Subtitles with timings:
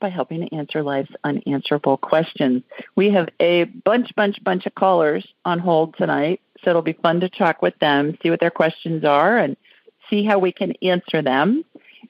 [0.00, 2.62] by helping to answer life's unanswerable questions.
[2.96, 7.20] We have a bunch, bunch, bunch of callers on hold tonight, so it'll be fun
[7.20, 9.56] to talk with them, see what their questions are, and
[10.10, 11.64] see how we can answer them.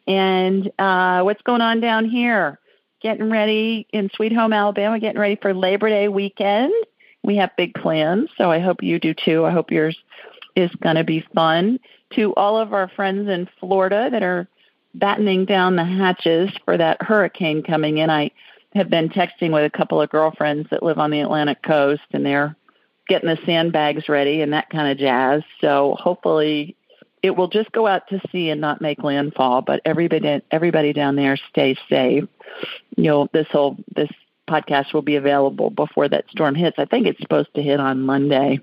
[0.07, 2.59] And uh, what's going on down here?
[3.01, 6.73] Getting ready in Sweet Home, Alabama, getting ready for Labor Day weekend.
[7.23, 9.45] We have big plans, so I hope you do too.
[9.45, 9.97] I hope yours
[10.57, 11.79] is going to be fun.
[12.15, 14.47] To all of our friends in Florida that are
[14.95, 18.11] battening down the hatches for that hurricane coming in.
[18.11, 18.31] I
[18.75, 22.25] have been texting with a couple of girlfriends that live on the Atlantic coast and
[22.25, 22.57] they're
[23.09, 25.43] getting the sandbags ready and that kind of jazz.
[25.61, 26.77] So hopefully
[27.23, 31.17] it will just go out to sea and not make landfall, but everybody everybody down
[31.17, 32.25] there stay safe.
[32.97, 34.11] You know, this whole this
[34.49, 36.79] podcast will be available before that storm hits.
[36.79, 38.61] I think it's supposed to hit on Monday.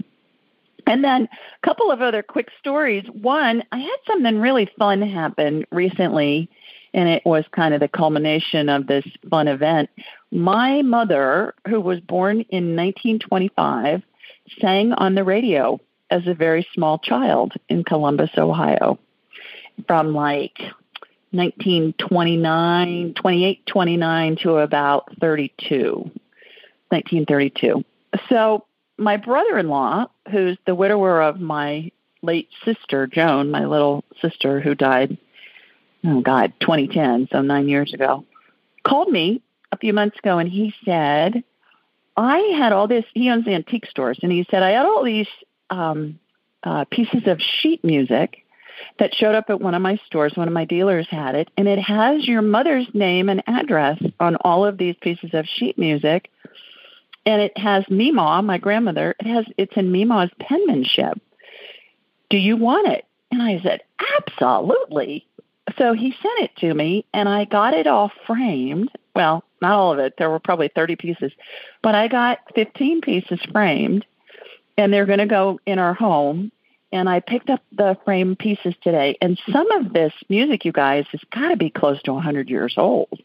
[0.92, 3.06] And then a couple of other quick stories.
[3.14, 6.50] One, I had something really fun happen recently,
[6.94, 9.89] and it was kind of the culmination of this fun event.
[10.31, 14.02] My mother, who was born in 1925,
[14.59, 19.00] sang on the radio as a very small child in Columbus, Ohio,
[19.88, 20.59] from like
[21.29, 26.12] 1929, 28, 29 to about 32,
[26.90, 27.85] 1932.
[28.28, 28.66] So
[29.01, 31.91] my brother-in-law, who's the widower of my
[32.22, 35.17] late sister Joan, my little sister who died,
[36.06, 38.25] oh God, 2010, so nine years ago,
[38.84, 39.41] called me
[39.72, 41.44] a few months ago and he said,
[42.16, 43.06] I had all this.
[43.13, 45.29] He owns the antique stores, and he said I had all these
[45.69, 46.19] um,
[46.63, 48.45] uh, pieces of sheet music
[49.00, 50.34] that showed up at one of my stores.
[50.35, 54.35] One of my dealers had it, and it has your mother's name and address on
[54.38, 56.29] all of these pieces of sheet music
[57.26, 59.16] and it has Meemaw, my grandmother.
[59.20, 61.20] It has it's in Meemaw's penmanship.
[62.30, 63.06] Do you want it?
[63.32, 63.82] And I said,
[64.18, 65.26] absolutely.
[65.78, 68.90] So he sent it to me, and I got it all framed.
[69.16, 70.16] Well, not all of it.
[70.18, 71.32] There were probably 30 pieces,
[71.82, 74.06] but I got 15 pieces framed,
[74.78, 76.52] and they're going to go in our home.
[76.94, 81.06] And I picked up the frame pieces today, and some of this music, you guys,
[81.12, 83.22] has got to be close to 100 years old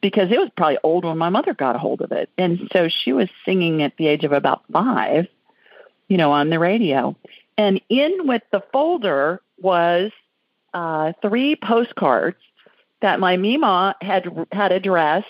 [0.00, 2.30] because it was probably old when my mother got a hold of it.
[2.38, 5.26] And so she was singing at the age of about five,
[6.08, 7.16] you know, on the radio.
[7.58, 10.10] And in with the folder was
[10.72, 12.38] uh, three postcards
[13.02, 15.26] that my Mima had had addressed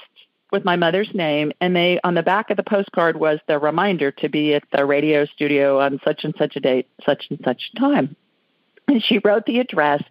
[0.53, 4.11] with my mother's name, and they on the back of the postcard was the reminder
[4.11, 7.71] to be at the radio studio on such and such a date, such and such
[7.79, 8.17] time.
[8.89, 10.03] And she wrote the address,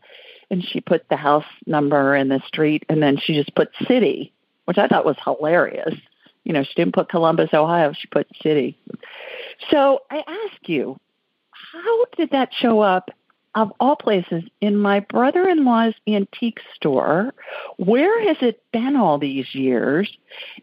[0.49, 4.33] and she put the house number and the street, and then she just put city
[4.69, 5.95] which I thought was hilarious.
[6.43, 8.77] You know, she didn't put Columbus, Ohio, she put city.
[9.71, 10.95] So I ask you,
[11.49, 13.09] how did that show up
[13.55, 17.33] of all places in my brother-in-law's antique store?
[17.77, 20.07] Where has it been all these years?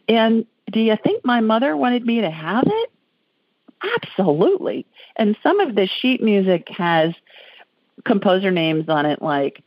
[0.06, 2.90] And do you think my mother wanted me to have it?
[3.96, 4.86] Absolutely.
[5.16, 7.12] And some of the sheet music has
[8.04, 9.64] composer names on it like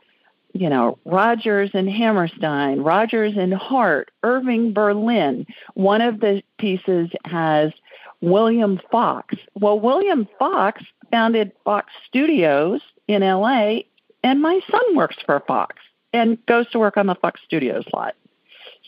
[0.59, 5.47] you know, Rodgers and Hammerstein, Rodgers and Hart, Irving Berlin.
[5.75, 7.71] One of the pieces has
[8.19, 9.35] William Fox.
[9.55, 13.83] Well, William Fox founded Fox Studios in LA,
[14.21, 15.77] and my son works for Fox
[16.11, 18.15] and goes to work on the Fox Studios lot.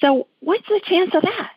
[0.02, 1.52] So, what's the chance of that?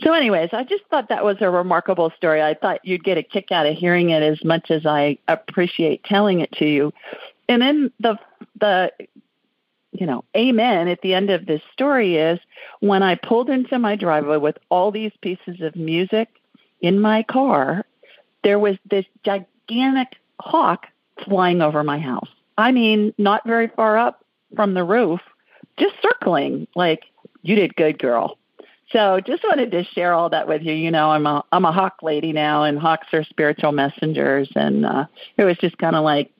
[0.00, 2.40] So, anyways, I just thought that was a remarkable story.
[2.40, 6.02] I thought you'd get a kick out of hearing it as much as I appreciate
[6.04, 6.94] telling it to you.
[7.46, 8.18] And then the
[8.58, 8.90] the
[9.94, 12.40] you know, amen at the end of this story is
[12.80, 16.28] when I pulled into my driveway with all these pieces of music
[16.80, 17.86] in my car,
[18.42, 20.86] there was this gigantic hawk
[21.24, 22.28] flying over my house.
[22.58, 24.24] I mean, not very far up
[24.56, 25.20] from the roof,
[25.78, 27.04] just circling like,
[27.42, 28.36] you did good, girl.
[28.90, 30.72] So just wanted to share all that with you.
[30.72, 34.86] You know, I'm a I'm a hawk lady now, and hawks are spiritual messengers, and
[34.86, 35.06] uh,
[35.36, 36.30] it was just kind of like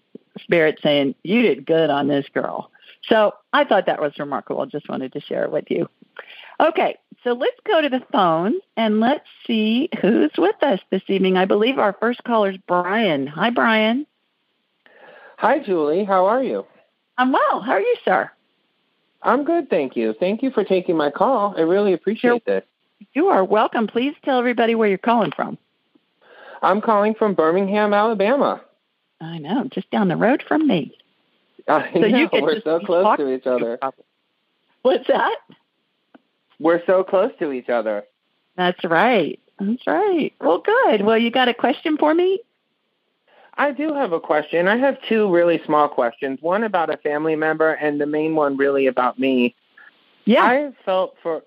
[0.40, 2.70] spirit saying, "You did good on this girl."
[3.08, 4.66] So I thought that was remarkable.
[4.66, 5.88] Just wanted to share it with you.
[6.60, 11.36] Okay, so let's go to the phone and let's see who's with us this evening.
[11.36, 13.26] I believe our first caller is Brian.
[13.26, 14.06] Hi, Brian.
[15.38, 16.04] Hi, Julie.
[16.04, 16.64] How are you?
[17.18, 17.60] I'm well.
[17.60, 18.30] How are you, sir?
[19.22, 20.14] I'm good, thank you.
[20.18, 21.54] Thank you for taking my call.
[21.56, 22.62] I really appreciate this.
[23.14, 23.86] You are welcome.
[23.86, 25.58] Please tell everybody where you're calling from.
[26.62, 28.60] I'm calling from Birmingham, Alabama.
[29.20, 30.96] I know, just down the road from me.
[31.66, 33.78] I so know, we're so close to each other.
[34.82, 35.36] What's that?
[36.60, 38.04] We're so close to each other.
[38.56, 39.40] That's right.
[39.58, 40.32] That's right.
[40.40, 41.02] Well, good.
[41.02, 42.40] Well, you got a question for me?
[43.56, 44.68] I do have a question.
[44.68, 46.38] I have two really small questions.
[46.42, 49.54] One about a family member, and the main one really about me.
[50.24, 50.44] Yeah.
[50.44, 51.42] I have felt for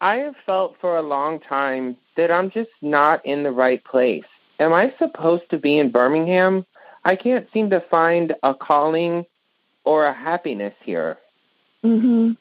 [0.00, 4.24] I have felt for a long time that I'm just not in the right place.
[4.58, 6.66] Am I supposed to be in Birmingham?
[7.04, 9.24] I can't seem to find a calling
[9.86, 11.16] or a happiness here.
[11.82, 12.32] Mm-hmm.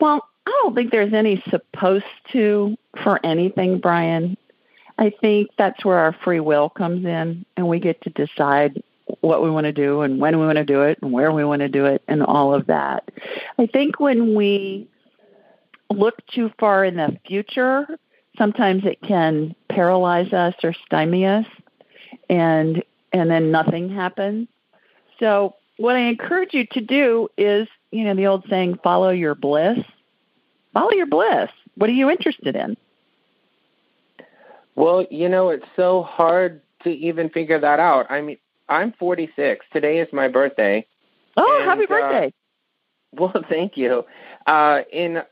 [0.00, 4.36] Well, I don't think there's any supposed to for anything, Brian.
[4.98, 8.82] I think that's where our free will comes in, and we get to decide
[9.20, 11.44] what we want to do and when we want to do it and where we
[11.44, 13.10] want to do it and all of that.
[13.58, 14.88] I think when we
[15.90, 17.86] look too far in the future,
[18.36, 21.46] sometimes it can paralyze us or stymie us
[22.28, 22.82] and
[23.12, 24.48] and then nothing happens.
[25.20, 29.34] So what I encourage you to do is, you know, the old saying follow your
[29.34, 29.78] bliss.
[30.72, 31.50] Follow your bliss.
[31.76, 32.76] What are you interested in?
[34.76, 38.10] Well, you know, it's so hard to even figure that out.
[38.10, 38.38] I mean,
[38.68, 39.64] I'm 46.
[39.72, 40.86] Today is my birthday.
[41.36, 42.32] Oh, And, happy uh, birthday.
[43.16, 44.04] Well, thank you.
[44.44, 45.22] Uh, in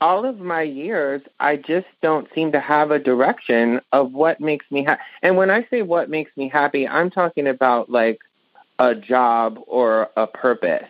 [0.00, 4.66] all of my years, I just don't seem to have a direction of what makes
[4.72, 5.02] me happy.
[5.22, 8.18] And when I say what makes me happy, I'm talking about like
[8.78, 10.88] a job or a purpose.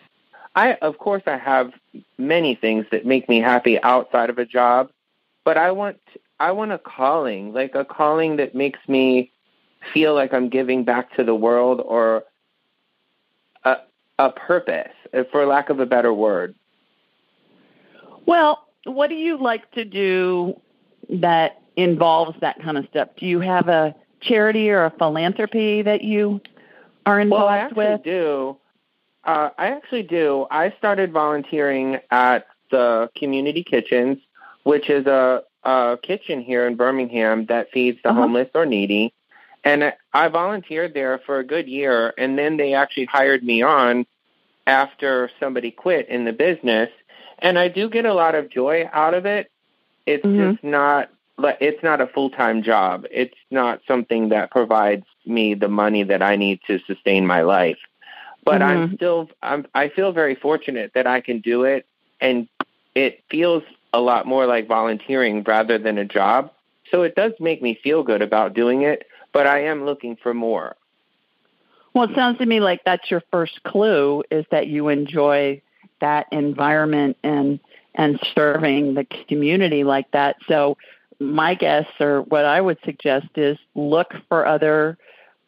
[0.55, 1.73] I, of course, I have
[2.19, 4.91] many things that make me happy outside of a job,
[5.45, 5.99] but I want
[6.41, 9.31] I want a calling, like a calling that makes me
[9.93, 12.25] feel like I'm giving back to the world or
[13.65, 13.77] a
[14.19, 14.93] a purpose,
[15.31, 16.55] for lack of a better word.
[18.27, 20.61] Well, what do you like to do
[21.09, 23.09] that involves that kind of stuff?
[23.17, 26.41] Do you have a charity or a philanthropy that you
[27.09, 28.03] are involved Well, I actually with?
[28.05, 28.57] do.
[29.25, 30.47] Uh, I actually do.
[30.51, 34.19] I started volunteering at the community kitchens,
[34.65, 38.23] which is a, a kitchen here in Birmingham that feeds the Uh-huh.
[38.23, 39.13] homeless or needy.
[39.65, 44.07] And I- volunteered there for a good year, and then they actually hired me on
[44.67, 46.91] after somebody quit in the business.
[47.41, 49.51] And I do get a lot of joy out of it.
[50.07, 50.53] It's Mhm.
[50.53, 53.07] just not like it's not a full time job.
[53.11, 57.79] It's not something that provides me the money that I need to sustain my life.
[58.45, 58.95] But I'm mm-hmm.
[58.97, 61.87] still I'm I feel very fortunate that I can do it
[62.21, 62.49] and
[62.95, 63.63] it feels
[63.93, 66.51] a lot more like volunteering rather than a job.
[66.91, 70.35] So it does make me feel good about doing it, but I am looking for
[70.35, 70.77] more.
[71.95, 75.61] Well, it sounds to me like that's your first clue is that you enjoy
[76.01, 77.61] that environment and
[77.95, 80.37] and serving the community like that.
[80.47, 80.77] So
[81.21, 84.99] my guess or what I would suggest is look for other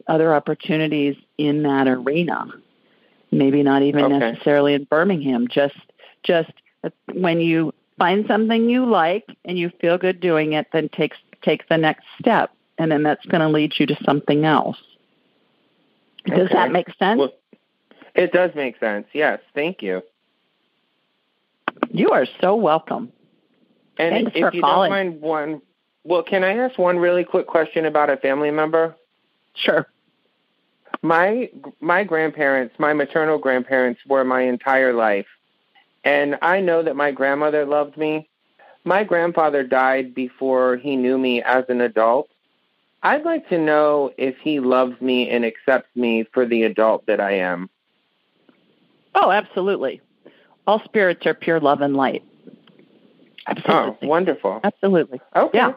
[0.08, 2.46] other opportunities in that arena.
[3.30, 4.18] Maybe not even Okay.
[4.18, 5.46] necessarily in Birmingham.
[5.48, 5.76] Just
[6.22, 6.50] just
[7.12, 11.68] when you find something you like and you feel good doing it, then take take
[11.68, 14.76] the next step, and then that's going to lead you to something else.
[16.26, 16.54] Does Okay.
[16.54, 17.18] that make sense?
[17.18, 17.32] Well,
[18.14, 19.06] it does make sense.
[19.12, 20.02] Yes, thank you.
[21.92, 23.12] you are so welcome.
[24.00, 24.90] And Thanks if you calling.
[24.90, 25.62] don't mind one
[26.04, 28.96] well, can I ask one really quick question about a family member?
[29.54, 29.86] Sure.
[31.02, 35.26] my my grandparents, my maternal grandparents were my entire life.
[36.04, 38.28] And I know that my grandmother loved me.
[38.84, 42.30] My grandfather died before he knew me as an adult.
[43.02, 47.20] I'd like to know if he loves me and accepts me for the adult that
[47.20, 47.68] I am.
[49.14, 50.00] Oh, absolutely.
[50.66, 52.22] All spirits are pure love and light.
[53.46, 54.08] Oh, Absolutely.
[54.08, 54.60] wonderful.
[54.62, 55.20] Absolutely.
[55.34, 55.58] Okay.
[55.58, 55.72] Yeah.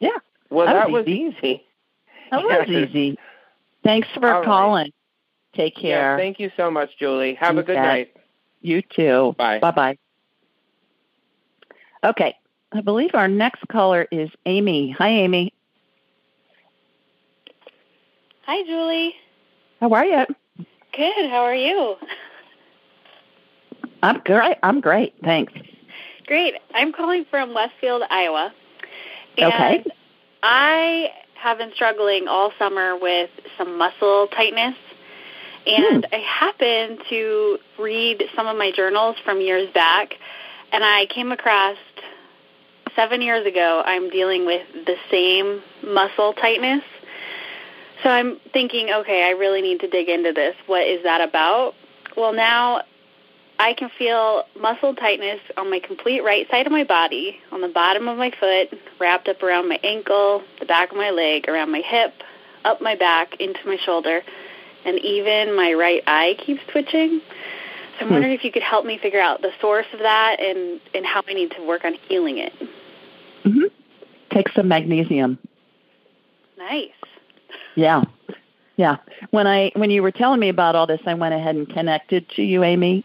[0.00, 0.10] Yeah.
[0.50, 1.62] Well, That that, was was easy.
[2.30, 3.18] That was easy.
[3.84, 4.44] Thanks for All right.
[4.44, 4.92] calling.
[5.54, 6.12] Take care.
[6.12, 7.34] Yeah, thank you so much, Julie.
[7.34, 7.84] Have You a good bet.
[7.84, 8.16] night.
[8.62, 9.34] you too.
[9.36, 9.58] Bye.
[9.58, 9.98] Bye bye.
[12.04, 12.34] Okay.
[12.72, 14.92] I believe our next caller is Amy.
[14.98, 15.52] Hi, Amy.
[18.46, 19.14] Hi, Julie.
[19.80, 20.24] How are you?
[20.96, 21.30] Good.
[21.30, 21.96] How are you?
[24.02, 24.56] I'm great.
[24.62, 25.14] I'm great.
[25.22, 25.52] Thanks.
[26.26, 26.54] Great.
[26.74, 28.52] I'm calling from Westfield, Iowa.
[29.38, 29.84] And okay.
[30.42, 34.76] I have been struggling all summer with some muscle tightness.
[35.66, 36.14] And hmm.
[36.14, 40.14] I happened to read some of my journals from years back,
[40.72, 41.76] and I came across
[42.96, 46.82] seven years ago, I'm dealing with the same muscle tightness.
[48.02, 50.56] So I'm thinking, okay, I really need to dig into this.
[50.66, 51.74] What is that about?
[52.16, 52.82] Well, now
[53.58, 57.68] I can feel muscle tightness on my complete right side of my body, on the
[57.68, 61.70] bottom of my foot, wrapped up around my ankle, the back of my leg, around
[61.70, 62.12] my hip,
[62.64, 64.22] up my back, into my shoulder,
[64.84, 67.20] and even my right eye keeps twitching.
[67.98, 68.14] So I'm hmm.
[68.14, 71.22] wondering if you could help me figure out the source of that and, and how
[71.28, 72.52] I need to work on healing it.
[73.44, 73.66] Mm-hmm.
[74.30, 75.38] Take some magnesium.
[76.56, 76.90] Nice.
[77.74, 78.02] Yeah.
[78.76, 78.96] Yeah.
[79.30, 82.28] When I when you were telling me about all this, I went ahead and connected
[82.30, 83.04] to you, Amy.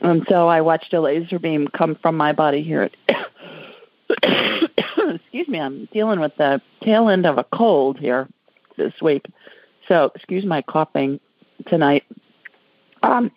[0.00, 2.90] And so I watched a laser beam come from my body here.
[3.08, 3.16] At,
[5.14, 8.28] excuse me, I'm dealing with the tail end of a cold here
[8.76, 9.26] this week.
[9.88, 11.20] So excuse my coughing
[11.66, 12.04] tonight.
[13.02, 13.30] Um,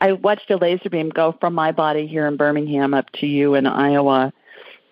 [0.00, 3.54] I watched a laser beam go from my body here in Birmingham up to you
[3.54, 4.32] in Iowa,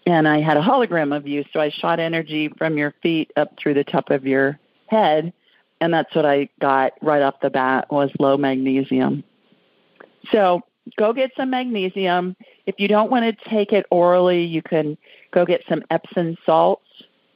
[0.07, 1.45] and I had a hologram of you.
[1.53, 5.33] So I shot energy from your feet up through the top of your head,
[5.81, 9.25] and that's what I got right off the bat was low magnesium.
[10.33, 10.63] So
[10.97, 12.37] go get some magnesium.
[12.67, 14.97] If you don't want to take it orally, you can
[15.31, 16.85] go get some Epsom salts.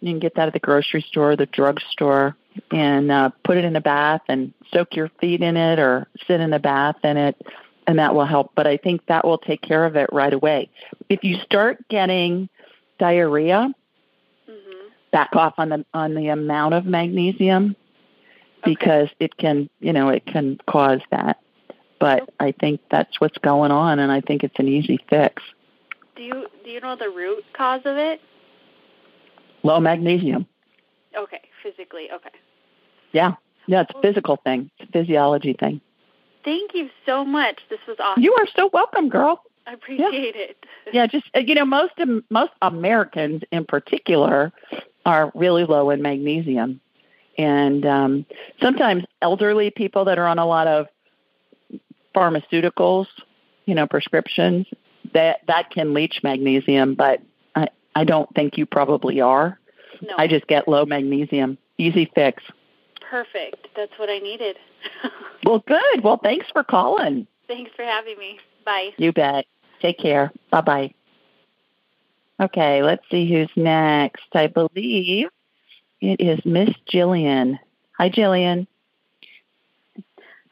[0.00, 2.36] You can get that at the grocery store, the drugstore,
[2.70, 6.40] and uh, put it in a bath and soak your feet in it or sit
[6.40, 7.40] in a bath in it,
[7.86, 8.52] and that will help.
[8.54, 10.68] But I think that will take care of it right away.
[11.08, 12.48] If you start getting
[12.98, 13.72] diarrhea,
[14.48, 14.88] mm-hmm.
[15.12, 17.76] back off on the on the amount of magnesium
[18.64, 19.16] because okay.
[19.20, 21.38] it can you know it can cause that.
[22.02, 25.40] But I think that's what's going on, and I think it's an easy fix.
[26.16, 28.20] Do you do you know the root cause of it?
[29.62, 30.48] Low magnesium.
[31.16, 32.08] Okay, physically.
[32.12, 32.30] Okay.
[33.12, 33.34] Yeah,
[33.68, 34.68] yeah, it's a physical thing.
[34.80, 35.80] It's a physiology thing.
[36.44, 37.60] Thank you so much.
[37.70, 38.20] This was awesome.
[38.20, 39.40] You are so welcome, girl.
[39.68, 40.42] I appreciate yeah.
[40.42, 40.66] it.
[40.92, 41.92] yeah, just you know, most
[42.30, 44.52] most Americans in particular
[45.06, 46.80] are really low in magnesium,
[47.38, 48.26] and um,
[48.60, 50.88] sometimes elderly people that are on a lot of
[52.14, 53.06] pharmaceuticals,
[53.66, 54.66] you know, prescriptions
[55.14, 57.20] that that can leach magnesium, but
[57.54, 59.58] I I don't think you probably are.
[60.00, 60.14] No.
[60.18, 62.42] I just get low magnesium, easy fix.
[63.08, 63.68] Perfect.
[63.76, 64.56] That's what I needed.
[65.44, 66.02] well, good.
[66.02, 67.26] Well, thanks for calling.
[67.46, 68.38] Thanks for having me.
[68.64, 68.90] Bye.
[68.96, 69.46] You bet.
[69.80, 70.32] Take care.
[70.50, 70.94] Bye bye.
[72.40, 74.24] Okay, let's see who's next.
[74.32, 75.28] I believe
[76.00, 77.58] it is Miss Jillian.
[77.98, 78.66] Hi, Jillian.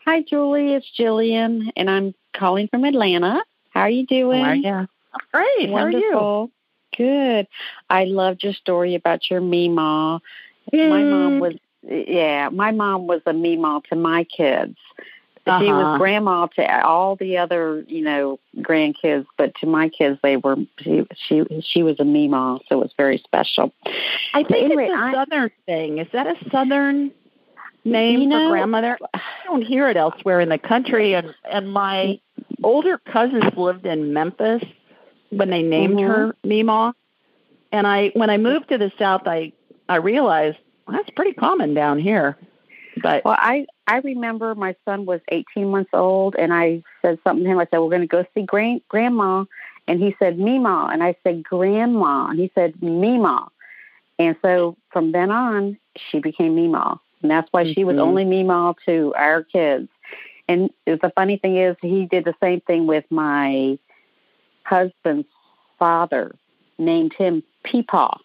[0.06, 0.74] Hi, Julie.
[0.74, 3.42] It's Jillian, and I'm calling from Atlanta.
[3.70, 4.42] How are you doing?
[4.42, 4.88] How are you?
[5.32, 5.70] great.
[5.70, 6.10] Wonderful.
[6.10, 6.52] How are you?
[6.96, 7.48] Good.
[7.88, 10.20] I loved your story about your Meemaw.
[10.72, 10.88] Mm.
[10.88, 14.76] My mom was, yeah, my mom was a Meemaw to my kids.
[15.46, 15.60] Uh-huh.
[15.60, 15.98] She was uh-huh.
[15.98, 21.06] grandma to all the other, you know, grandkids, but to my kids, they were she
[21.16, 23.72] she she was a Meemaw, so it was very special.
[24.34, 25.98] I think anyway, it's a I, southern thing.
[25.98, 27.10] Is that a southern
[27.84, 28.98] name you know, for grandmother?
[29.14, 31.14] I don't hear it elsewhere in the country.
[31.14, 32.20] And and my
[32.62, 34.62] older cousins lived in Memphis
[35.30, 36.10] when they named mm-hmm.
[36.10, 36.92] her Meemaw.
[37.72, 39.52] And I when I moved to the south, I
[39.88, 42.36] I realized well, that's pretty common down here.
[43.02, 47.44] But well, I I remember my son was 18 months old, and I said something
[47.44, 47.58] to him.
[47.58, 49.44] I said, "We're going to go see grand, grandma,"
[49.86, 53.48] and he said, "Mima," and I said, "Grandma," and he said, "Mima."
[54.18, 57.72] And so from then on, she became Mima, and that's why mm-hmm.
[57.72, 58.08] she was mm-hmm.
[58.08, 59.88] only Mima to our kids.
[60.48, 63.78] And the funny thing is, he did the same thing with my
[64.64, 65.28] husband's
[65.78, 66.34] father,
[66.78, 68.18] named him Peepaw.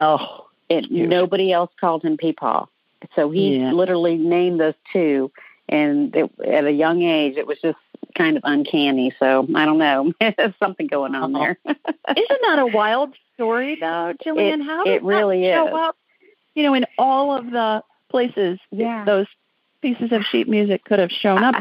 [0.00, 2.66] Oh, and nobody else called him Peepaw.
[3.14, 3.72] So he yeah.
[3.72, 5.30] literally named those two,
[5.68, 7.78] and it, at a young age, it was just
[8.16, 9.12] kind of uncanny.
[9.18, 11.58] So I don't know, there's something going on there.
[11.66, 14.60] Isn't that a wild story, though, Jillian?
[14.60, 15.74] It, How does it really that show is.
[15.74, 15.96] up?
[16.54, 19.04] You know, in all of the places yeah.
[19.04, 19.26] those
[19.82, 21.54] pieces of sheet music could have shown up,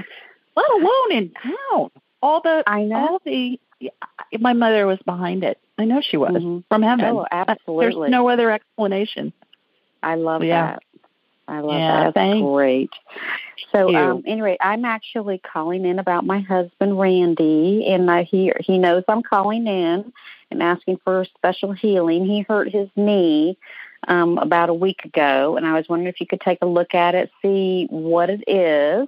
[0.56, 1.92] let alone in town.
[2.22, 2.96] All the I know.
[2.96, 3.60] all the
[4.40, 5.60] my mother was behind it.
[5.78, 6.60] I know she was mm-hmm.
[6.70, 7.06] from heaven.
[7.06, 7.86] Oh, absolutely.
[7.86, 9.34] There's no other explanation.
[10.02, 10.74] I love yeah.
[10.74, 10.84] that.
[11.48, 12.14] I love yeah, that.
[12.16, 12.90] That's great.
[13.72, 18.78] So um, anyway, I'm actually calling in about my husband Randy, and uh, he he
[18.80, 20.12] knows I'm calling in
[20.50, 22.26] and asking for special healing.
[22.26, 23.58] He hurt his knee
[24.08, 26.94] um, about a week ago, and I was wondering if you could take a look
[26.94, 29.08] at it, see what it is,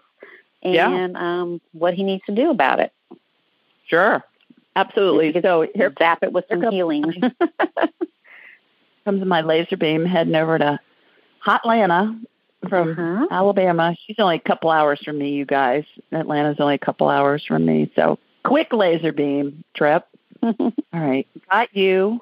[0.63, 1.41] and yeah.
[1.41, 2.91] um, what he needs to do about it.
[3.87, 4.23] Sure.
[4.75, 5.39] absolutely.
[5.41, 7.13] So here, zap it with some healing.
[9.07, 10.77] comes my laser beam heading over to
[11.39, 12.19] Hot Atlanta
[12.67, 13.27] from uh-huh.
[13.31, 13.95] Alabama.
[14.05, 15.85] She's only a couple hours from me, you guys.
[16.11, 17.89] Atlanta's only a couple hours from me.
[17.95, 20.05] So quick laser beam trip.
[20.43, 21.25] All right.
[21.49, 22.21] Got you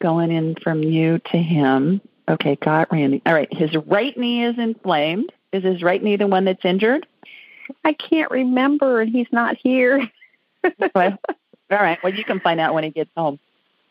[0.00, 2.00] going in from you to him.
[2.28, 3.22] Okay, got Randy.
[3.24, 3.52] All right.
[3.52, 5.32] His right knee is inflamed.
[5.52, 7.06] Is his right knee the one that's injured?
[7.84, 10.10] I can't remember, and he's not here.
[10.94, 11.18] well,
[11.70, 11.98] all right.
[12.02, 13.38] Well, you can find out when he gets home.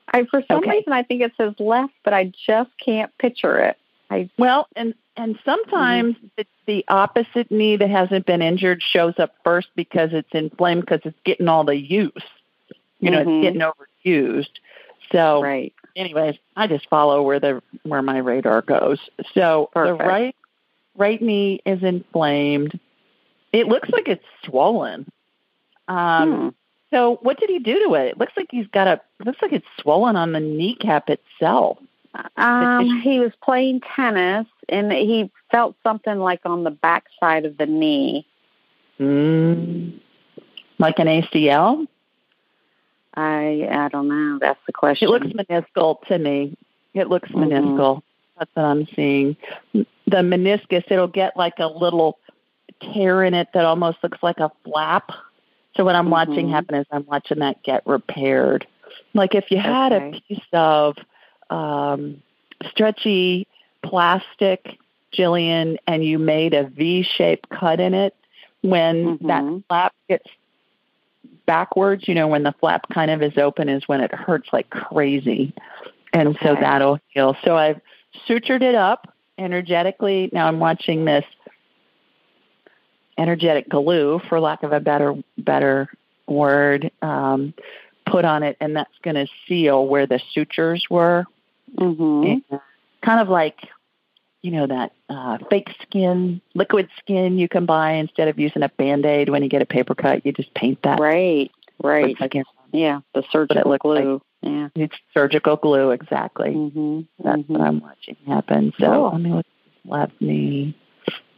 [0.07, 0.71] I for some okay.
[0.71, 3.77] reason I think it says left, but I just can't picture it.
[4.09, 6.27] I well, and and sometimes mm-hmm.
[6.37, 11.01] the, the opposite knee that hasn't been injured shows up first because it's inflamed because
[11.05, 12.11] it's getting all the use.
[12.99, 13.29] You know, mm-hmm.
[13.29, 13.61] it's getting
[14.05, 14.59] overused.
[15.11, 15.73] So, right.
[15.95, 18.99] anyways, I just follow where the where my radar goes.
[19.33, 19.99] So Perfect.
[19.99, 20.35] the right
[20.95, 22.79] right knee is inflamed.
[23.51, 25.09] It looks like it's swollen.
[25.87, 26.49] Um, hmm.
[26.91, 28.07] So what did he do to it?
[28.09, 29.01] It looks like he's got a.
[29.23, 31.77] Looks like it's swollen on the kneecap itself.
[32.37, 37.57] Um, he was playing tennis and he felt something like on the back side of
[37.57, 38.25] the knee.
[38.99, 39.99] Mm,
[40.79, 41.87] like an ACL?
[43.15, 44.39] I I don't know.
[44.39, 45.07] That's the question.
[45.07, 46.57] It looks meniscal to me.
[46.93, 47.51] It looks mm-hmm.
[47.51, 48.01] meniscal.
[48.37, 49.37] That's what I'm seeing.
[49.73, 52.19] The meniscus, it'll get like a little
[52.81, 55.11] tear in it that almost looks like a flap.
[55.75, 56.11] So what I'm mm-hmm.
[56.11, 58.67] watching happen is I'm watching that get repaired.
[59.13, 60.17] Like if you had okay.
[60.17, 60.97] a piece of
[61.49, 62.21] um,
[62.69, 63.47] stretchy
[63.83, 64.77] plastic,
[65.13, 68.13] Jillian, and you made a V-shaped cut in it,
[68.61, 69.27] when mm-hmm.
[69.27, 70.27] that flap gets
[71.45, 74.69] backwards, you know, when the flap kind of is open is when it hurts like
[74.69, 75.53] crazy.
[76.13, 76.45] And okay.
[76.45, 77.35] so that'll heal.
[77.43, 77.79] So I've
[78.27, 80.29] sutured it up energetically.
[80.31, 81.25] Now I'm watching this
[83.17, 85.89] energetic glue, for lack of a better better
[86.27, 87.53] word, um,
[88.05, 91.25] put on it, and that's going to seal where the sutures were.
[91.77, 92.55] Mm-hmm.
[93.03, 93.57] kind of like
[94.45, 98.69] you know that uh, fake skin, liquid skin you can buy instead of using a
[98.69, 100.23] band aid when you get a paper cut.
[100.23, 100.99] You just paint that.
[100.99, 101.49] Right,
[101.83, 102.15] right.
[102.71, 104.13] yeah, the surgical glue.
[104.13, 106.49] Like, yeah, it's surgical glue exactly.
[106.51, 107.01] Mm-hmm.
[107.23, 107.53] That's mm-hmm.
[107.53, 108.71] what I'm watching happen.
[108.79, 109.11] So cool.
[109.13, 109.45] let me look.
[109.83, 110.77] Left knee.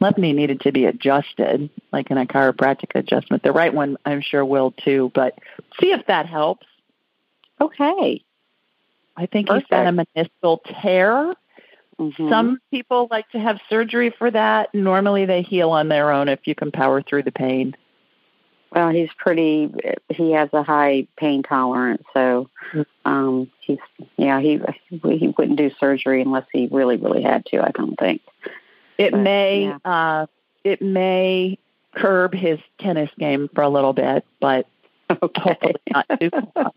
[0.02, 3.44] Left knee needed to be adjusted, like in a chiropractic adjustment.
[3.44, 5.12] The right one, I'm sure, will too.
[5.16, 5.40] But
[5.80, 6.68] see if that helps.
[7.62, 8.22] Okay.
[9.16, 9.68] I think Perfect.
[9.70, 11.34] he's got a meniscal tear
[12.00, 12.30] Mm-hmm.
[12.30, 14.74] Some people like to have surgery for that.
[14.74, 17.76] Normally they heal on their own if you can power through the pain.
[18.72, 19.74] Well, he's pretty.
[20.10, 22.82] He has a high pain tolerance, so mm-hmm.
[23.06, 23.80] um, he's
[24.18, 24.42] yeah.
[24.42, 27.62] He he wouldn't do surgery unless he really really had to.
[27.62, 28.22] I don't think.
[28.98, 29.78] It but, may yeah.
[29.86, 30.26] uh,
[30.64, 31.58] it may
[31.96, 34.68] curb his tennis game for a little bit, but
[35.10, 35.42] okay.
[35.42, 36.72] hopefully not too long.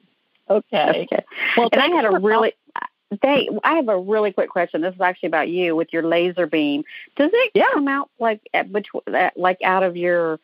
[0.48, 1.06] Okay.
[1.12, 1.24] okay.
[1.56, 2.54] Well, and I had a really
[3.23, 4.83] they, I have a really quick question.
[4.83, 6.85] This is actually about you with your laser beam.
[7.16, 7.70] Does it yeah.
[7.73, 9.03] come out like at between,
[9.37, 10.38] like out of your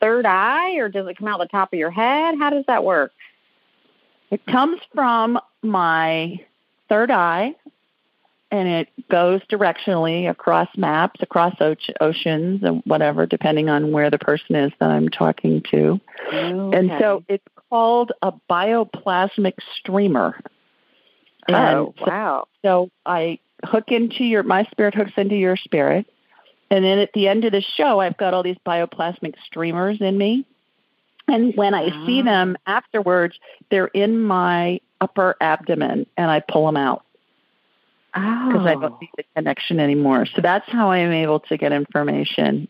[0.00, 2.36] third eye, or does it come out the top of your head?
[2.38, 3.12] How does that work?
[4.30, 6.40] It comes from my
[6.88, 7.54] third eye,
[8.50, 11.54] and it goes directionally across maps, across
[12.00, 16.00] oceans, and whatever, depending on where the person is that I'm talking to.
[16.28, 16.76] Okay.
[16.76, 20.40] And so it's called a bioplasmic streamer.
[21.48, 22.46] And oh, wow.
[22.62, 26.06] So, so I hook into your, my spirit hooks into your spirit.
[26.70, 30.16] And then at the end of the show, I've got all these bioplasmic streamers in
[30.16, 30.44] me.
[31.26, 32.06] And when I oh.
[32.06, 32.24] see ah.
[32.24, 33.38] them afterwards,
[33.70, 37.04] they're in my upper abdomen and I pull them out.
[38.12, 38.66] Because oh.
[38.66, 38.98] I don't oh.
[39.00, 40.26] need the connection anymore.
[40.26, 42.68] So that's how I am able to get information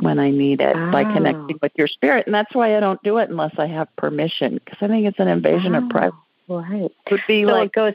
[0.00, 0.90] when I need it oh.
[0.90, 1.58] by connecting oh.
[1.62, 2.26] with your spirit.
[2.26, 5.18] And that's why I don't do it unless I have permission because I think it's
[5.18, 5.88] an invasion of ah.
[5.88, 6.16] privacy.
[6.48, 6.90] Right.
[7.06, 7.94] It would be so like it goes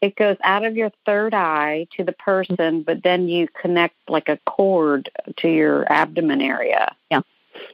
[0.00, 4.28] it goes out of your third eye to the person, but then you connect like
[4.28, 6.94] a cord to your abdomen area.
[7.10, 7.22] Yeah.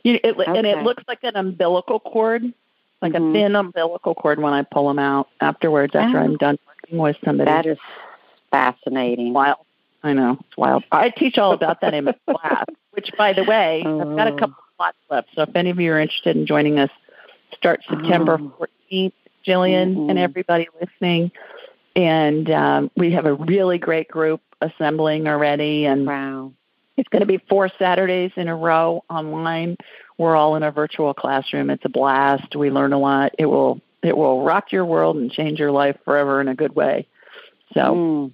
[0.03, 0.57] You, it, okay.
[0.57, 2.43] And it looks like an umbilical cord,
[3.03, 3.31] like mm-hmm.
[3.31, 6.23] a thin umbilical cord when I pull them out afterwards after oh.
[6.23, 7.51] I'm done working with somebody.
[7.51, 7.79] That is
[8.51, 9.35] fascinating.
[9.35, 9.59] Wild.
[10.03, 10.39] I know.
[10.47, 10.85] It's wild.
[10.93, 14.01] I teach all about that in my class, which, by the way, oh.
[14.01, 14.37] I've got a oh.
[14.37, 15.29] couple of slots left.
[15.35, 16.91] So if any of you are interested in joining us,
[17.55, 18.67] start September oh.
[18.91, 19.13] 14th.
[19.47, 20.11] Jillian mm-hmm.
[20.11, 21.31] and everybody listening
[21.97, 25.87] and um, we have a really great group assembling already.
[25.87, 26.53] And wow.
[26.97, 29.77] it's going to be four Saturdays in a row online.
[30.19, 31.71] We're all in a virtual classroom.
[31.71, 32.55] It's a blast.
[32.57, 33.33] We learn a lot.
[33.39, 36.77] It will it will rock your world and change your life forever in a good
[36.77, 37.09] way.
[37.73, 38.33] So mm,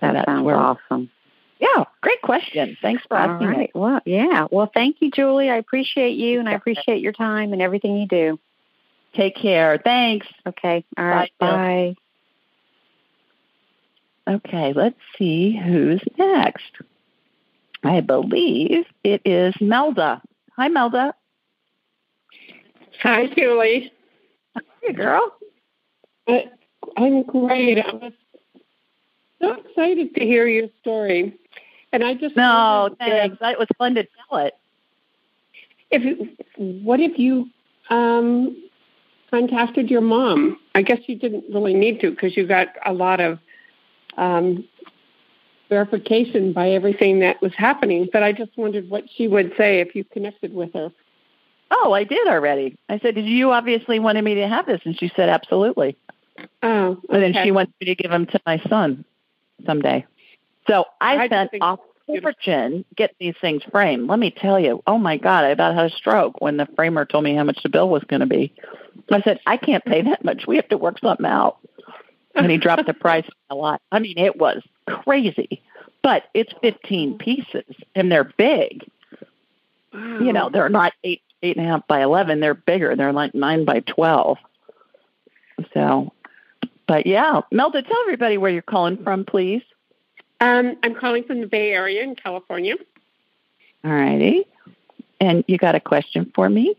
[0.00, 1.10] that sounds where, awesome.
[1.60, 2.76] Yeah, great question.
[2.82, 3.46] Thanks for asking.
[3.46, 3.70] All right.
[3.74, 4.46] Well, yeah.
[4.50, 5.48] Well, thank you, Julie.
[5.48, 8.38] I appreciate you, and I appreciate your time and everything you do.
[9.14, 9.80] Take care.
[9.82, 10.26] Thanks.
[10.46, 10.84] Okay.
[10.98, 11.32] All right.
[11.38, 11.46] Bye.
[11.46, 11.96] bye.
[14.28, 16.72] Okay, let's see who's next.
[17.84, 20.20] I believe it is Melda.
[20.56, 21.14] Hi, Melda.
[23.02, 23.92] Hi, Julie.
[24.82, 25.32] Hey, girl.
[26.96, 27.78] I'm great.
[27.78, 28.12] I was
[29.40, 31.38] so excited to hear your story.
[31.92, 33.36] And I just no, thanks.
[33.40, 34.54] It was fun to tell it.
[35.90, 37.48] If what if you
[37.90, 38.56] um,
[39.30, 40.58] contacted your mom?
[40.74, 43.38] I guess you didn't really need to because you got a lot of
[44.16, 44.64] um,
[45.68, 48.08] verification by everything that was happening.
[48.12, 50.92] But I just wondered what she would say if you connected with her.
[51.70, 52.76] Oh, I did already.
[52.88, 55.96] I said, "Did you obviously wanted me to have this?" And she said, "Absolutely."
[56.62, 57.00] Oh, okay.
[57.10, 59.04] and then she wants me to give them to my son
[59.64, 60.04] someday.
[60.68, 61.76] So I, I spent a
[62.06, 64.08] fortune getting these things framed.
[64.08, 67.04] Let me tell you, oh my God, I about had a stroke when the framer
[67.04, 68.52] told me how much the bill was going to be.
[69.10, 70.46] I said, I can't pay that much.
[70.46, 71.58] We have to work something out.
[72.36, 73.80] And he dropped the price a lot.
[73.90, 75.62] I mean, it was crazy,
[76.02, 78.84] but it's 15 pieces and they're big.
[79.92, 80.18] Wow.
[80.18, 82.40] You know, they're not eight, eight and a half by 11.
[82.40, 82.94] They're bigger.
[82.94, 84.38] They're like nine by 12.
[85.72, 86.12] So,
[86.86, 89.62] but yeah, Melda, tell everybody where you're calling from, please.
[90.40, 92.74] Um, I'm calling from the Bay Area in California.
[93.84, 94.46] All righty.
[95.20, 96.76] And you got a question for me?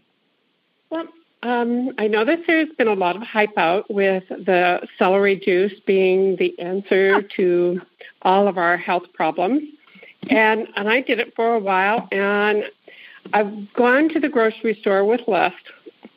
[0.90, 1.08] Well,
[1.44, 5.74] um, I know that there's been a lot of hype out with the celery juice
[5.86, 7.82] being the answer to
[8.24, 9.64] all of our health problems.
[10.30, 12.64] And, and I did it for a while, and
[13.34, 15.56] I've gone to the grocery store with List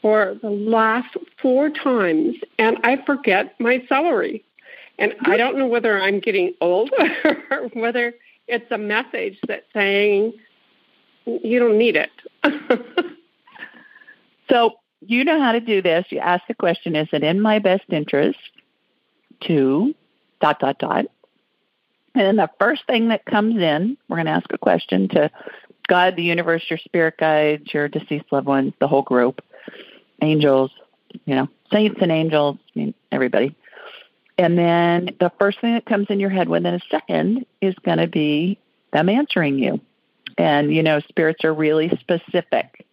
[0.02, 4.42] for the last four times, and I forget my celery.
[4.98, 6.90] And I don't know whether I'm getting old
[7.50, 8.14] or whether
[8.48, 10.33] it's a message that's saying
[11.26, 12.11] you don't need it.
[14.50, 16.06] so you know how to do this.
[16.10, 18.38] You ask the question, is it in my best interest
[19.42, 19.94] to
[20.40, 21.06] dot, dot, dot?
[22.14, 25.30] And then the first thing that comes in, we're going to ask a question to
[25.88, 29.42] God, the universe, your spirit guides, your deceased loved ones, the whole group,
[30.20, 30.70] angels,
[31.24, 33.54] you know, saints and angels, I mean, everybody.
[34.38, 37.98] And then the first thing that comes in your head within a second is going
[37.98, 38.58] to be
[38.92, 39.80] them answering you.
[40.38, 42.86] And, you know, spirits are really specific.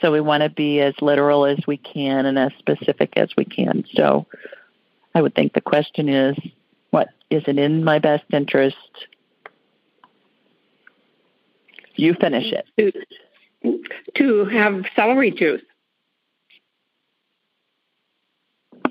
[0.00, 3.44] So we want to be as literal as we can and as specific as we
[3.44, 3.84] can.
[3.94, 4.26] So
[5.14, 6.36] I would think the question is
[6.90, 8.76] what is it in my best interest?
[11.96, 12.66] You finish it.
[13.62, 13.78] To,
[14.16, 15.62] to have celery juice.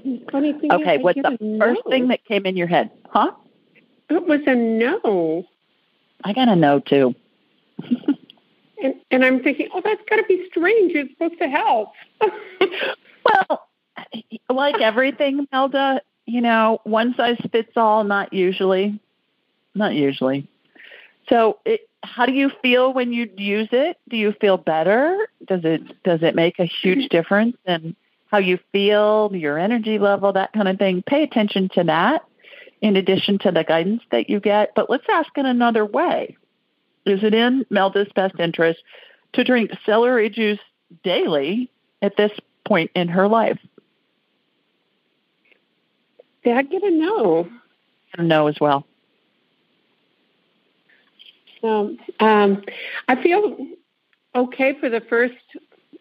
[0.06, 1.92] okay, what's the first no.
[1.92, 2.92] thing that came in your head?
[3.10, 3.32] Huh?
[4.10, 5.44] It was a no.
[6.24, 7.16] I got a no too.
[8.84, 10.94] and and I'm thinking, oh, that's got to be strange.
[10.96, 11.92] It's supposed to help.
[13.26, 13.68] well,
[14.50, 18.04] like everything, Melda, you know, one size fits all.
[18.04, 19.00] Not usually.
[19.76, 20.48] Not usually.
[21.30, 23.98] So, it, how do you feel when you use it?
[24.10, 25.28] Do you feel better?
[25.48, 27.18] Does it does it make a huge mm-hmm.
[27.18, 27.58] difference?
[27.66, 27.96] in
[28.32, 31.02] how you feel, your energy level, that kind of thing.
[31.02, 32.24] Pay attention to that
[32.82, 34.74] in addition to the guidance that you get.
[34.76, 36.38] But let's ask in another way.
[37.06, 38.80] Is it in Melda's best interest
[39.34, 40.60] to drink celery juice
[41.04, 41.70] daily
[42.02, 42.32] at this
[42.66, 43.60] point in her life?
[46.44, 47.50] Did I get a no?
[48.18, 48.86] A no as well.
[51.62, 52.64] Um, um,
[53.08, 53.58] I feel
[54.34, 55.36] okay for the first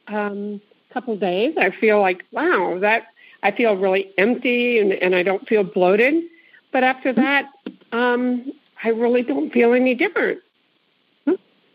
[0.06, 0.60] um,
[0.92, 3.08] couple days, I feel like, wow, that
[3.42, 6.24] I feel really empty and, and I don't feel bloated.
[6.72, 7.50] But after that,
[7.92, 10.40] um, I really don't feel any different.